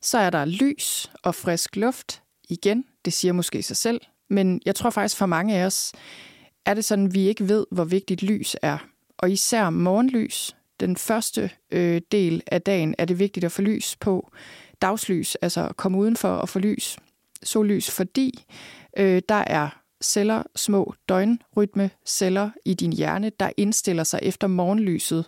[0.00, 2.22] Så er der lys og frisk luft.
[2.48, 4.00] Igen, det siger måske sig selv.
[4.30, 5.92] Men jeg tror faktisk for mange af os,
[6.66, 8.78] er det sådan, at vi ikke ved, hvor vigtigt lys er.
[9.18, 13.96] Og især morgenlys, den første øh, del af dagen, er det vigtigt at få lys
[13.96, 14.32] på.
[14.82, 16.96] Dagslys, altså at komme udenfor og få lys,
[17.42, 18.44] sollys, fordi
[18.96, 25.26] øh, der er celler, små døgnrytme celler i din hjerne, der indstiller sig efter morgenlyset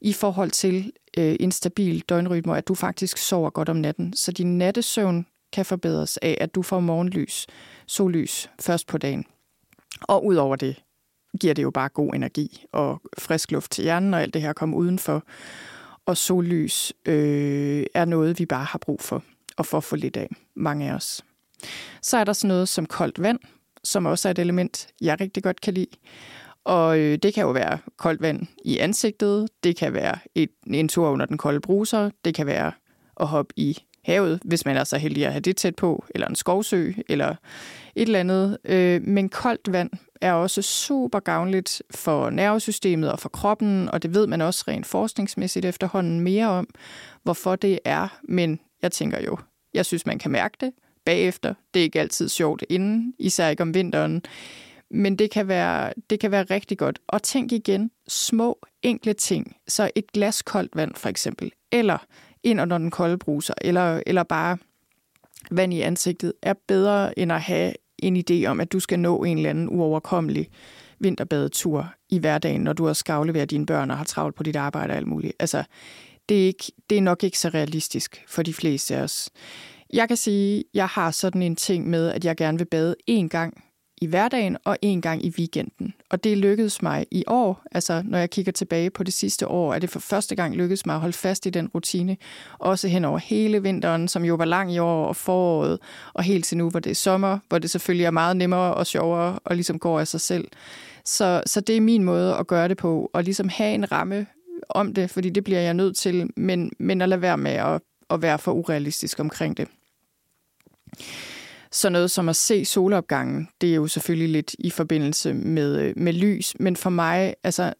[0.00, 4.12] i forhold til øh, en stabil døgnrytme, at du faktisk sover godt om natten.
[4.12, 7.46] Så din nattesøvn kan forbedres af, at du får morgenlys,
[7.86, 9.24] sollys først på dagen.
[10.02, 10.82] Og udover det
[11.40, 14.52] giver det jo bare god energi og frisk luft til hjernen, og alt det her
[14.52, 15.24] kommer udenfor.
[16.06, 19.22] Og sollys øh, er noget, vi bare har brug for,
[19.56, 21.24] og for at få lidt af, mange af os.
[22.02, 23.38] Så er der sådan noget som koldt vand,
[23.84, 25.96] som også er et element, jeg rigtig godt kan lide.
[26.64, 30.88] Og øh, det kan jo være koldt vand i ansigtet, det kan være et, en
[30.88, 32.72] tur under den kolde bruser, det kan være
[33.20, 36.28] at hoppe i havet, hvis man er så heldig at have det tæt på, eller
[36.28, 37.28] en skovsø, eller
[37.96, 38.58] et eller andet.
[38.64, 39.90] Øh, men koldt vand
[40.20, 44.86] er også super gavnligt for nervesystemet og for kroppen, og det ved man også rent
[44.86, 46.68] forskningsmæssigt efterhånden mere om,
[47.22, 48.18] hvorfor det er.
[48.22, 49.38] Men jeg tænker jo,
[49.74, 50.72] jeg synes, man kan mærke det
[51.04, 51.54] bagefter.
[51.74, 54.22] Det er ikke altid sjovt inden, især ikke om vinteren.
[54.90, 56.98] Men det kan være, det kan være rigtig godt.
[57.08, 59.56] Og tænk igen, små, enkle ting.
[59.68, 62.06] Så et glas koldt vand for eksempel, eller
[62.42, 64.58] ind under den kolde bruser, eller, eller bare
[65.50, 69.24] vand i ansigtet, er bedre end at have en idé om, at du skal nå
[69.24, 70.48] en eller anden uoverkommelig
[70.98, 74.92] vinterbadetur i hverdagen, når du har skavleveret dine børn og har travlt på dit arbejde
[74.92, 75.32] og alt muligt.
[75.38, 75.64] Altså,
[76.28, 79.30] det er, ikke, det er nok ikke så realistisk for de fleste af os.
[79.92, 82.96] Jeg kan sige, at jeg har sådan en ting med, at jeg gerne vil bade
[83.10, 83.64] én gang
[84.00, 85.94] i hverdagen og en gang i weekenden.
[86.10, 87.62] Og det lykkedes mig i år.
[87.72, 90.86] Altså, når jeg kigger tilbage på det sidste år, er det for første gang lykkedes
[90.86, 92.16] mig at holde fast i den rutine.
[92.58, 95.78] Også hen over hele vinteren, som jo var lang i år og foråret,
[96.12, 98.86] og helt til nu, hvor det er sommer, hvor det selvfølgelig er meget nemmere og
[98.86, 100.48] sjovere og ligesom går af sig selv.
[101.04, 104.26] Så, så det er min måde at gøre det på, og ligesom have en ramme
[104.68, 107.80] om det, fordi det bliver jeg nødt til, men, men at lade være med at,
[108.10, 109.68] at være for urealistisk omkring det.
[111.72, 115.92] Så noget som at se solopgangen, det er jo selvfølgelig lidt i forbindelse med, øh,
[115.96, 117.72] med lys, men for mig, altså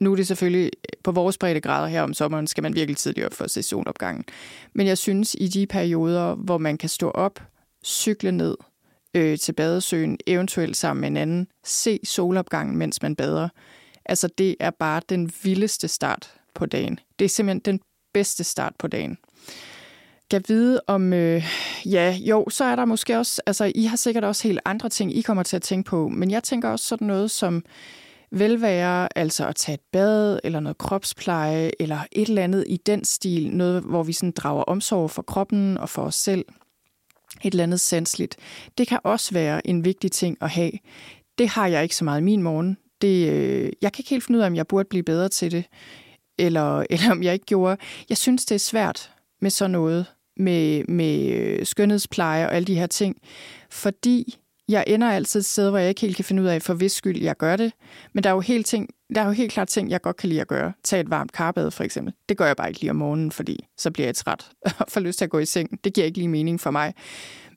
[0.00, 3.26] nu er det selvfølgelig øh, på vores breddegrader her om sommeren, skal man virkelig tidligt
[3.26, 4.24] op for at se solopgangen.
[4.74, 7.42] Men jeg synes, i de perioder, hvor man kan stå op,
[7.84, 8.56] cykle ned
[9.14, 13.48] øh, til badesøen, eventuelt sammen med en anden, se solopgangen, mens man bader,
[14.04, 17.00] altså det er bare den vildeste start på dagen.
[17.18, 17.80] Det er simpelthen den
[18.14, 19.18] bedste start på dagen
[20.30, 21.44] kan vide om, øh,
[21.86, 25.16] ja, jo, så er der måske også, altså I har sikkert også helt andre ting,
[25.16, 27.64] I kommer til at tænke på, men jeg tænker også sådan noget som
[28.30, 33.04] velvære, altså at tage et bad, eller noget kropspleje, eller et eller andet i den
[33.04, 36.44] stil, noget, hvor vi sådan drager omsorg for kroppen og for os selv,
[37.44, 38.36] et eller andet sansligt.
[38.78, 40.72] Det kan også være en vigtig ting at have.
[41.38, 42.78] Det har jeg ikke så meget i min morgen.
[43.02, 45.52] Det, øh, jeg kan ikke helt finde ud af, om jeg burde blive bedre til
[45.52, 45.64] det,
[46.38, 47.76] eller, eller om jeg ikke gjorde.
[48.08, 50.06] Jeg synes, det er svært med sådan noget
[50.38, 53.16] med, med øh, skønhedspleje og alle de her ting,
[53.70, 56.74] fordi jeg ender altid et sted, hvor jeg ikke helt kan finde ud af, for
[56.74, 57.72] hvis skyld jeg gør det.
[58.12, 60.28] Men der er jo helt, ting, der er jo helt klart ting, jeg godt kan
[60.28, 60.72] lide at gøre.
[60.84, 62.14] Tag et varmt karbad for eksempel.
[62.28, 65.00] Det gør jeg bare ikke lige om morgenen, fordi så bliver jeg træt og får
[65.00, 65.84] lyst til at gå i seng.
[65.84, 66.94] Det giver ikke lige mening for mig.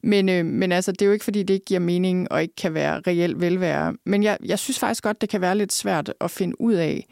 [0.03, 2.55] Men, øh, men altså, det er jo ikke, fordi det ikke giver mening og ikke
[2.55, 3.95] kan være reelt velvære.
[4.05, 7.07] Men jeg, jeg synes faktisk godt, det kan være lidt svært at finde ud af,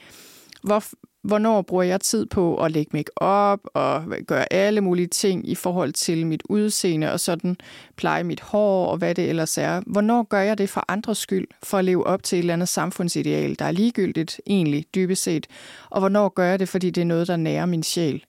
[0.64, 0.84] hvor,
[1.24, 5.56] hvornår bruger jeg tid på at lægge mig op og gøre alle mulige ting i
[5.56, 7.58] forhold til mit udseende og sådan
[7.96, 9.82] pleje mit hår og hvad det ellers er.
[9.88, 12.70] Hvornår gør jeg det for andres skyld, for at leve op til et eller andet
[12.70, 15.48] samfundsideal, der er ligegyldigt egentlig dybest set,
[15.90, 18.24] og hvornår gør jeg det, fordi det er noget, der nærer min sjæl.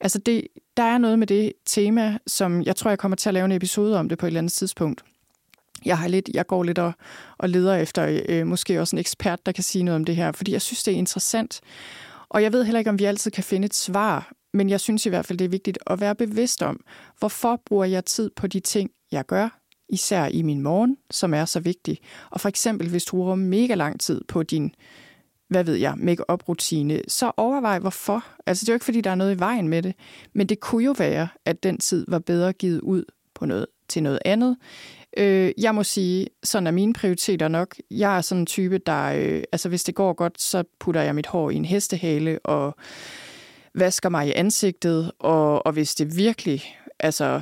[0.00, 3.34] Altså det, der er noget med det tema, som jeg tror, jeg kommer til at
[3.34, 5.02] lave en episode om det på et eller andet tidspunkt.
[5.84, 6.92] Jeg, har lidt, jeg går lidt og,
[7.38, 10.32] og leder efter øh, måske også en ekspert, der kan sige noget om det her,
[10.32, 11.60] fordi jeg synes, det er interessant.
[12.32, 15.06] Og jeg ved heller ikke, om vi altid kan finde et svar, men jeg synes
[15.06, 16.80] i hvert fald, det er vigtigt at være bevidst om,
[17.18, 21.44] hvorfor bruger jeg tid på de ting, jeg gør, især i min morgen, som er
[21.44, 21.98] så vigtig.
[22.30, 24.74] Og for eksempel, hvis du bruger mega lang tid på din
[25.48, 28.24] hvad ved jeg, make-up-rutine, så overvej hvorfor.
[28.46, 29.94] Altså det er jo ikke, fordi der er noget i vejen med det,
[30.32, 34.02] men det kunne jo være, at den tid var bedre givet ud på noget, til
[34.02, 34.56] noget andet.
[35.16, 37.76] Øh, jeg må sige, sådan er mine prioriteter nok.
[37.90, 41.14] Jeg er sådan en type, der, øh, altså hvis det går godt, så putter jeg
[41.14, 42.76] mit hår i en hestehale og
[43.74, 46.62] vasker mig i ansigtet, og, og hvis det virkelig,
[46.98, 47.40] altså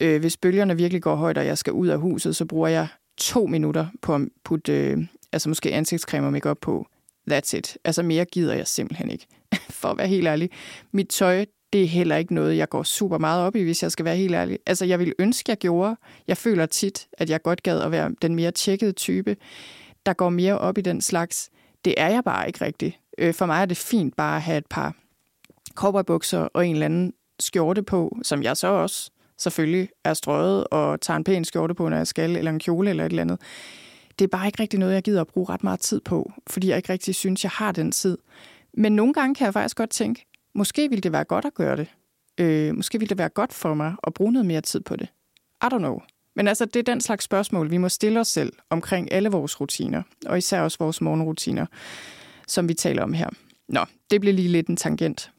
[0.00, 2.88] øh, hvis bølgerne virkelig går højt, og jeg skal ud af huset, så bruger jeg
[3.16, 4.98] to minutter på at putte, øh,
[5.32, 6.86] altså måske ansigtscreme og makeup på.
[7.30, 7.78] That's it.
[7.84, 9.26] Altså mere gider jeg simpelthen ikke,
[9.80, 10.50] for at være helt ærlig.
[10.92, 13.92] Mit tøj, det er heller ikke noget, jeg går super meget op i, hvis jeg
[13.92, 14.58] skal være helt ærlig.
[14.66, 15.96] Altså, jeg vil ønske, jeg gjorde.
[16.28, 19.36] Jeg føler tit, at jeg godt gad at være den mere tjekkede type,
[20.06, 21.50] der går mere op i den slags.
[21.84, 22.98] Det er jeg bare ikke rigtigt.
[23.18, 24.94] Øh, for mig er det fint bare at have et par
[25.74, 31.00] cowboybukser og en eller anden skjorte på, som jeg så også selvfølgelig er strøget og
[31.00, 33.40] tager en pæn skjorte på, når jeg skal, eller en kjole eller et eller andet.
[34.18, 36.68] Det er bare ikke rigtig noget, jeg gider at bruge ret meget tid på, fordi
[36.68, 38.18] jeg ikke rigtig synes, jeg har den tid.
[38.74, 41.76] Men nogle gange kan jeg faktisk godt tænke, måske ville det være godt at gøre
[41.76, 41.88] det.
[42.40, 45.08] Øh, måske ville det være godt for mig at bruge noget mere tid på det.
[45.62, 46.00] I don't know.
[46.36, 49.60] Men altså, det er den slags spørgsmål, vi må stille os selv omkring alle vores
[49.60, 51.66] rutiner, og især også vores morgenrutiner,
[52.46, 53.28] som vi taler om her.
[53.68, 55.30] Nå, det bliver lige lidt en tangent.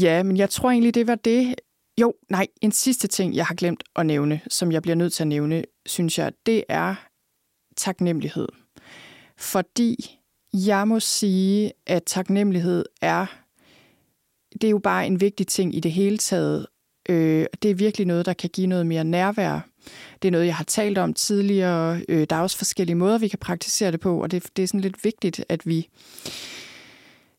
[0.00, 1.54] Ja, men jeg tror egentlig, det var det.
[2.00, 5.22] Jo, nej, en sidste ting, jeg har glemt at nævne, som jeg bliver nødt til
[5.22, 6.94] at nævne, synes jeg, det er
[7.76, 8.48] taknemmelighed.
[9.36, 10.18] Fordi
[10.52, 13.26] jeg må sige, at taknemmelighed er,
[14.52, 16.66] det er jo bare en vigtig ting i det hele taget.
[17.08, 19.60] Øh, det er virkelig noget, der kan give noget mere nærvær.
[20.22, 22.00] Det er noget, jeg har talt om tidligere.
[22.08, 24.66] Øh, der er også forskellige måder, vi kan praktisere det på, og det, det er
[24.66, 25.88] sådan lidt vigtigt, at vi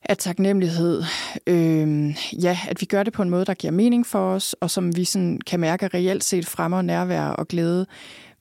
[0.03, 1.03] at taknemmelighed,
[1.47, 4.71] øh, ja, at vi gør det på en måde, der giver mening for os, og
[4.71, 7.85] som vi sådan kan mærke reelt set fremmer nærvær og glæde.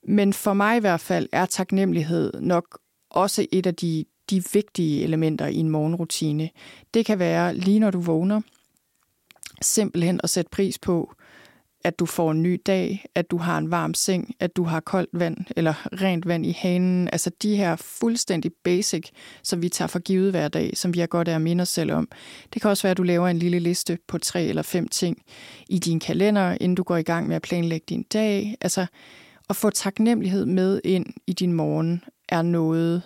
[0.07, 2.79] Men for mig i hvert fald er taknemmelighed nok
[3.11, 6.49] også et af de, de vigtige elementer i en morgenrutine.
[6.93, 8.41] Det kan være lige når du vågner,
[9.61, 11.13] simpelthen at sætte pris på,
[11.83, 14.79] at du får en ny dag, at du har en varm seng, at du har
[14.79, 17.09] koldt vand eller rent vand i hanen.
[17.11, 19.09] Altså de her fuldstændig basic,
[19.43, 21.69] som vi tager for givet hver dag, som vi har godt af at minde os
[21.69, 22.09] selv om.
[22.53, 25.17] Det kan også være, at du laver en lille liste på tre eller fem ting
[25.69, 28.57] i din kalender, inden du går i gang med at planlægge din dag.
[28.61, 28.85] Altså
[29.49, 33.01] at få taknemmelighed med ind i din morgen er noget,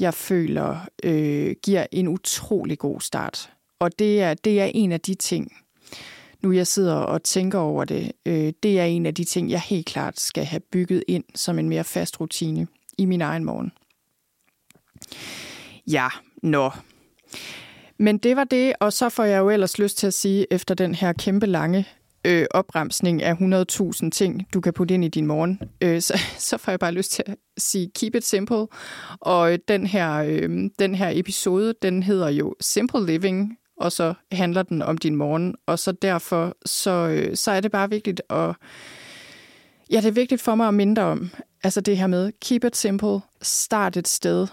[0.00, 3.50] jeg føler øh, giver en utrolig god start.
[3.78, 5.52] Og det er, det er en af de ting,
[6.42, 9.60] nu jeg sidder og tænker over det, øh, det er en af de ting, jeg
[9.60, 12.66] helt klart skal have bygget ind som en mere fast rutine
[12.98, 13.72] i min egen morgen.
[15.86, 16.08] Ja,
[16.42, 16.70] nå.
[17.98, 20.74] Men det var det, og så får jeg jo ellers lyst til at sige, efter
[20.74, 21.86] den her kæmpe lange
[22.24, 26.58] øh, opremsning af 100.000 ting, du kan putte ind i din morgen, øh, så, så
[26.58, 28.66] får jeg bare lyst til at sige keep it simple.
[29.20, 34.14] Og øh, den her, øh, den her episode, den hedder jo Simple Living, og så
[34.32, 35.54] handler den om din morgen.
[35.66, 38.54] Og så derfor, så, øh, så er det bare vigtigt at...
[39.90, 41.30] Ja, det er vigtigt for mig at minde om,
[41.62, 44.46] altså det her med, keep it simple, start et sted,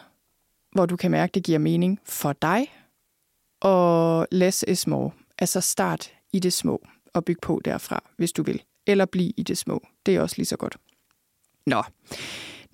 [0.71, 2.73] hvor du kan mærke, det giver mening for dig,
[3.61, 5.11] og less is more.
[5.39, 6.81] Altså start i det små
[7.13, 8.61] og byg på derfra, hvis du vil.
[8.87, 9.87] Eller bliv i det små.
[10.05, 10.77] Det er også lige så godt.
[11.65, 11.83] Nå,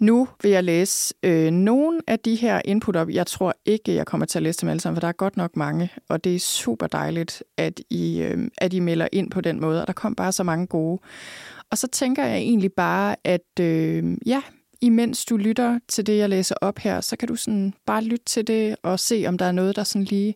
[0.02, 3.10] nu vil jeg læse øh, nogle af de her input op.
[3.10, 5.38] Jeg tror ikke, jeg kommer til at læse dem alle sammen, for der er godt
[5.38, 9.42] nok mange, og det er super dejligt, at I, øh, at I melder ind på
[9.42, 11.02] den måde, og der kom bare så mange gode.
[11.70, 14.42] Og så tænker jeg egentlig bare, at øh, ja,
[14.82, 18.26] imens du lytter til det, jeg læser op her, så kan du sådan bare lytte
[18.26, 20.36] til det og se, om der er noget, der sådan lige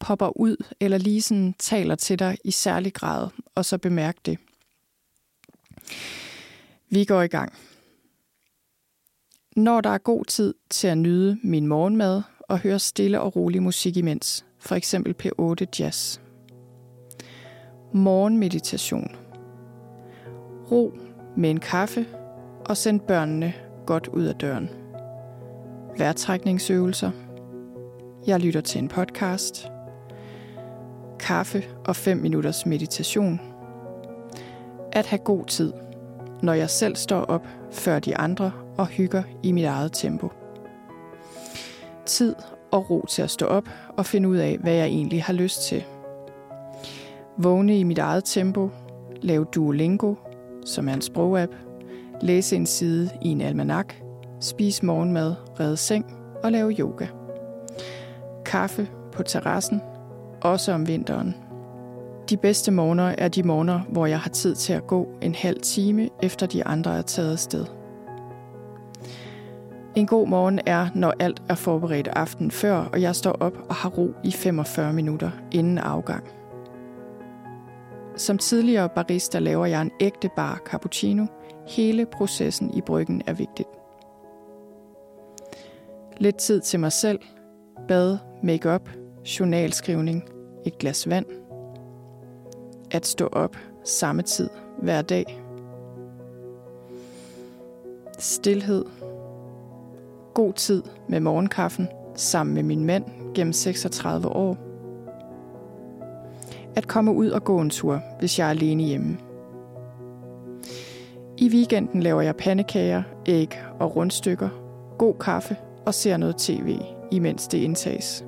[0.00, 4.38] popper ud, eller lige sådan taler til dig i særlig grad, og så bemærk det.
[6.90, 7.52] Vi går i gang.
[9.60, 13.62] Når der er god tid til at nyde min morgenmad og høre stille og rolig
[13.62, 16.20] musik imens, for eksempel P8 Jazz.
[17.92, 19.16] Morgenmeditation.
[20.70, 20.92] Ro
[21.36, 22.06] med en kaffe
[22.66, 23.52] og send børnene
[23.86, 24.68] godt ud af døren.
[25.98, 27.10] Værtrækningsøvelser.
[28.26, 29.68] Jeg lytter til en podcast.
[31.18, 33.40] Kaffe og 5 minutters meditation.
[34.92, 35.72] At have god tid,
[36.42, 40.28] når jeg selv står op før de andre og hygger i mit eget tempo.
[42.06, 42.34] Tid
[42.72, 45.62] og ro til at stå op og finde ud af, hvad jeg egentlig har lyst
[45.62, 45.84] til.
[47.38, 48.70] Vågne i mit eget tempo,
[49.22, 50.14] lave Duolingo,
[50.66, 51.52] som er en sprogapp,
[52.20, 53.94] læse en side i en almanak,
[54.40, 57.06] spise morgenmad, redde seng og lave yoga.
[58.44, 59.80] Kaffe på terrassen,
[60.42, 61.34] også om vinteren.
[62.30, 65.60] De bedste morgener er de morgener, hvor jeg har tid til at gå en halv
[65.60, 67.66] time, efter de andre er taget afsted.
[69.96, 73.74] En god morgen er, når alt er forberedt aften før, og jeg står op og
[73.74, 76.24] har ro i 45 minutter inden afgang.
[78.16, 81.26] Som tidligere barista laver jeg en ægte bar cappuccino.
[81.68, 83.68] Hele processen i bryggen er vigtigt.
[86.18, 87.20] Lidt tid til mig selv,
[87.88, 88.90] bad, makeup,
[89.38, 90.24] journalskrivning,
[90.66, 91.39] et glas vand.
[92.90, 95.42] At stå op samme tid hver dag.
[98.18, 98.84] Stilhed
[100.34, 104.56] god tid med morgenkaffen sammen med min mand gennem 36 år.
[106.76, 109.18] At komme ud og gå en tur, hvis jeg er alene hjemme.
[111.38, 114.48] I weekenden laver jeg pandekager, æg og rundstykker,
[114.98, 116.78] god kaffe og ser noget tv,
[117.10, 118.24] imens det indtages.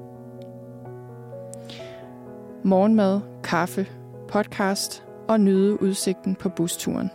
[2.65, 3.87] Morgenmad, kaffe,
[4.33, 7.11] podcast og nyde udsigten på busturen.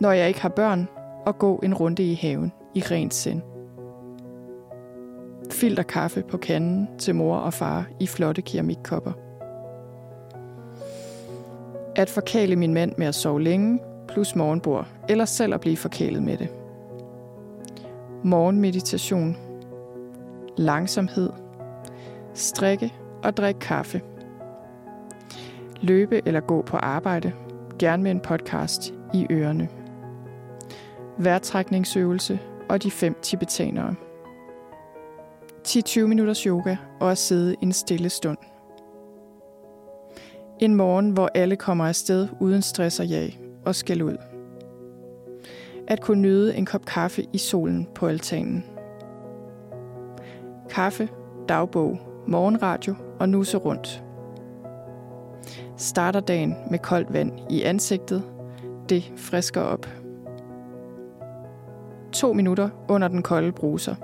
[0.00, 0.88] Når jeg ikke har børn,
[1.26, 3.42] og gå en runde i haven i rent sind.
[5.50, 9.12] Filterkaffe på kanden til mor og far i flotte keramikkopper.
[11.96, 16.22] At forkæle min mand med at sove længe, plus morgenbord, eller selv at blive forkælet
[16.22, 16.48] med det.
[18.24, 19.36] Morgenmeditation.
[20.56, 21.30] Langsomhed.
[22.34, 22.92] Strikke
[23.24, 24.02] og drikke kaffe.
[25.80, 27.32] Løbe eller gå på arbejde,
[27.78, 29.68] gerne med en podcast i ørerne.
[31.18, 33.94] Værtrækningsøvelse og de fem tibetanere.
[35.68, 38.38] 10-20 minutters yoga og at sidde en stille stund.
[40.58, 44.16] En morgen, hvor alle kommer afsted uden stress og jag og skal ud.
[45.88, 48.64] At kunne nyde en kop kaffe i solen på altanen.
[50.70, 51.08] Kaffe,
[51.48, 54.04] dagbog, morgenradio og nusse rundt.
[55.76, 58.22] Starter dagen med koldt vand i ansigtet.
[58.88, 59.86] Det frisker op.
[62.12, 63.94] To minutter under den kolde bruser.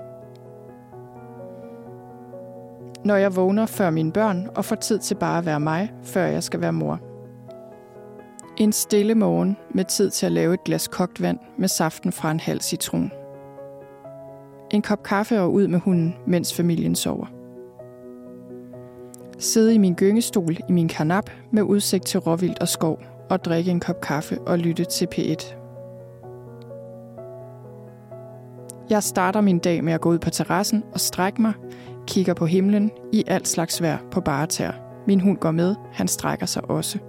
[3.05, 6.25] Når jeg vågner før mine børn og får tid til bare at være mig, før
[6.25, 6.99] jeg skal være mor.
[8.57, 12.31] En stille morgen med tid til at lave et glas kogt vand med saften fra
[12.31, 13.11] en halv citron.
[14.71, 17.38] En kop kaffe og ud med hunden, mens familien sover.
[19.39, 23.71] Sidde i min gyngestol i min kanap med udsigt til råvildt og skov og drikke
[23.71, 25.55] en kop kaffe og lytte til P1.
[28.89, 31.53] Jeg starter min dag med at gå ud på terrassen og strække mig,
[32.07, 34.71] kigger på himlen i alt slags vejr på bare tær.
[35.07, 36.99] Min hund går med, han strækker sig også.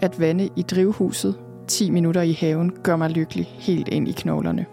[0.00, 1.38] At vande i drivhuset
[1.68, 4.66] 10 minutter i haven gør mig lykkelig helt ind i knoglerne.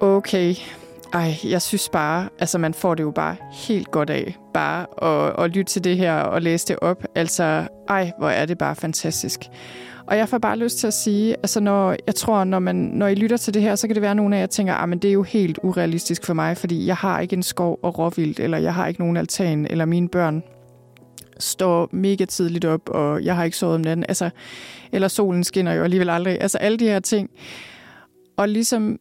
[0.00, 0.54] Okay,
[1.12, 5.44] ej, jeg synes bare, altså man får det jo bare helt godt af, bare at,
[5.44, 7.04] at lytte til det her og læse det op.
[7.14, 9.40] Altså, ej, hvor er det bare fantastisk.
[10.06, 13.06] Og jeg får bare lyst til at sige, altså når, jeg tror, når, man, når
[13.06, 14.98] I lytter til det her, så kan det være nogle af jer, tænker, ah, men
[14.98, 18.40] det er jo helt urealistisk for mig, fordi jeg har ikke en skov og råvildt,
[18.40, 20.42] eller jeg har ikke nogen altan, eller mine børn
[21.38, 24.30] står mega tidligt op, og jeg har ikke sovet om natten, altså,
[24.92, 27.30] eller solen skinner jo alligevel aldrig, altså alle de her ting.
[28.36, 28.98] Og ligesom,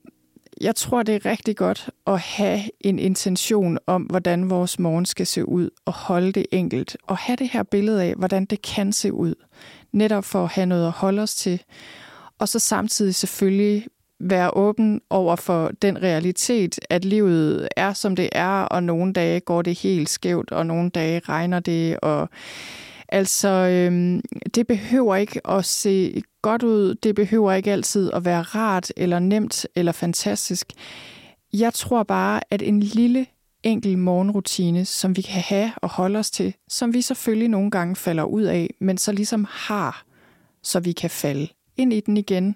[0.62, 5.28] jeg tror, det er rigtig godt at have en intention om, hvordan vores morgen skal
[5.28, 8.94] se ud, og holde det enkelt, og have det her billede af, hvordan det kan
[8.94, 9.36] se ud
[9.92, 11.64] netop for at have noget at holde os til.
[12.40, 13.88] Og så samtidig selvfølgelig
[14.20, 19.40] være åben over for den realitet, at livet er, som det er, og nogle dage
[19.40, 22.30] går det helt skævt, og nogle dage regner det, og
[23.12, 24.22] altså, øhm,
[24.56, 29.20] det behøver ikke at se godt ud, det behøver ikke altid at være rart, eller
[29.20, 30.68] nemt, eller fantastisk.
[31.54, 33.26] Jeg tror bare, at en lille
[33.64, 37.96] enkel morgenrutine, som vi kan have og holde os til, som vi selvfølgelig nogle gange
[37.96, 40.06] falder ud af, men så ligesom har,
[40.64, 41.48] så vi kan falde
[41.78, 42.56] ind i den igen.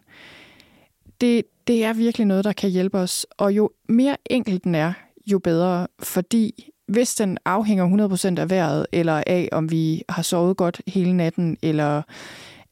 [1.22, 3.26] Det, det er virkelig noget, der kan hjælpe os.
[3.38, 4.93] Og jo mere enkel den er,
[5.28, 8.07] jo bedre, fordi hvis den afhænger
[8.38, 12.01] 100% af vejret, eller af, om vi har sovet godt hele natten, eller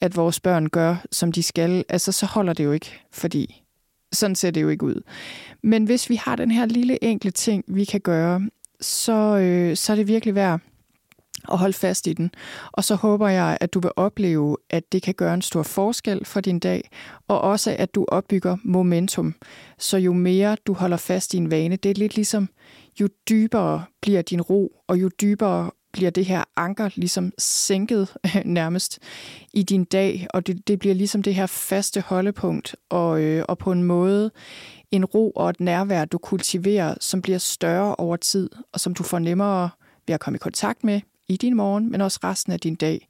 [0.01, 3.63] at vores børn gør, som de skal, altså så holder det jo ikke, fordi
[4.11, 5.01] sådan ser det jo ikke ud.
[5.61, 8.49] Men hvis vi har den her lille enkle ting, vi kan gøre,
[8.81, 10.59] så, øh, så er det virkelig værd
[11.51, 12.31] at holde fast i den.
[12.71, 16.25] Og så håber jeg, at du vil opleve, at det kan gøre en stor forskel
[16.25, 16.89] for din dag,
[17.27, 19.35] og også at du opbygger momentum.
[19.77, 22.49] Så jo mere du holder fast i en vane, det er lidt ligesom,
[23.01, 28.99] jo dybere bliver din ro, og jo dybere bliver det her anker ligesom sænket nærmest
[29.53, 33.57] i din dag, og det, det bliver ligesom det her faste holdepunkt, og, øh, og
[33.57, 34.31] på en måde
[34.91, 39.03] en ro og et nærvær, du kultiverer, som bliver større over tid, og som du
[39.03, 39.69] får nemmere
[40.07, 43.07] ved at komme i kontakt med i din morgen, men også resten af din dag.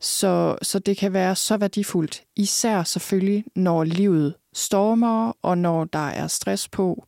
[0.00, 6.08] Så, så det kan være så værdifuldt, især selvfølgelig, når livet stormer, og når der
[6.08, 7.06] er stress på,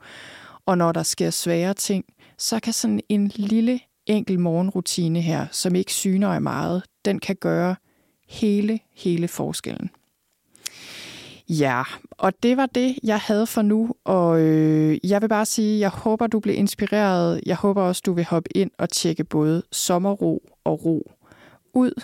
[0.66, 2.04] og når der sker svære ting,
[2.38, 7.36] så kan sådan en lille enkel morgenrutine her, som ikke syner af meget, den kan
[7.36, 7.76] gøre
[8.28, 9.90] hele, hele forskellen.
[11.48, 15.80] Ja, og det var det, jeg havde for nu, og øh, jeg vil bare sige,
[15.80, 17.40] jeg håber, du blev inspireret.
[17.46, 21.10] Jeg håber også, du vil hoppe ind og tjekke både sommerro og ro
[21.74, 22.02] ud.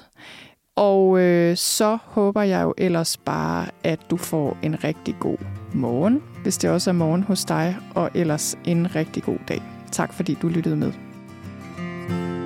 [0.76, 5.38] Og øh, så håber jeg jo ellers bare, at du får en rigtig god
[5.74, 9.62] morgen, hvis det også er morgen hos dig, og ellers en rigtig god dag.
[9.92, 10.92] Tak fordi du lyttede med.
[12.08, 12.37] thank you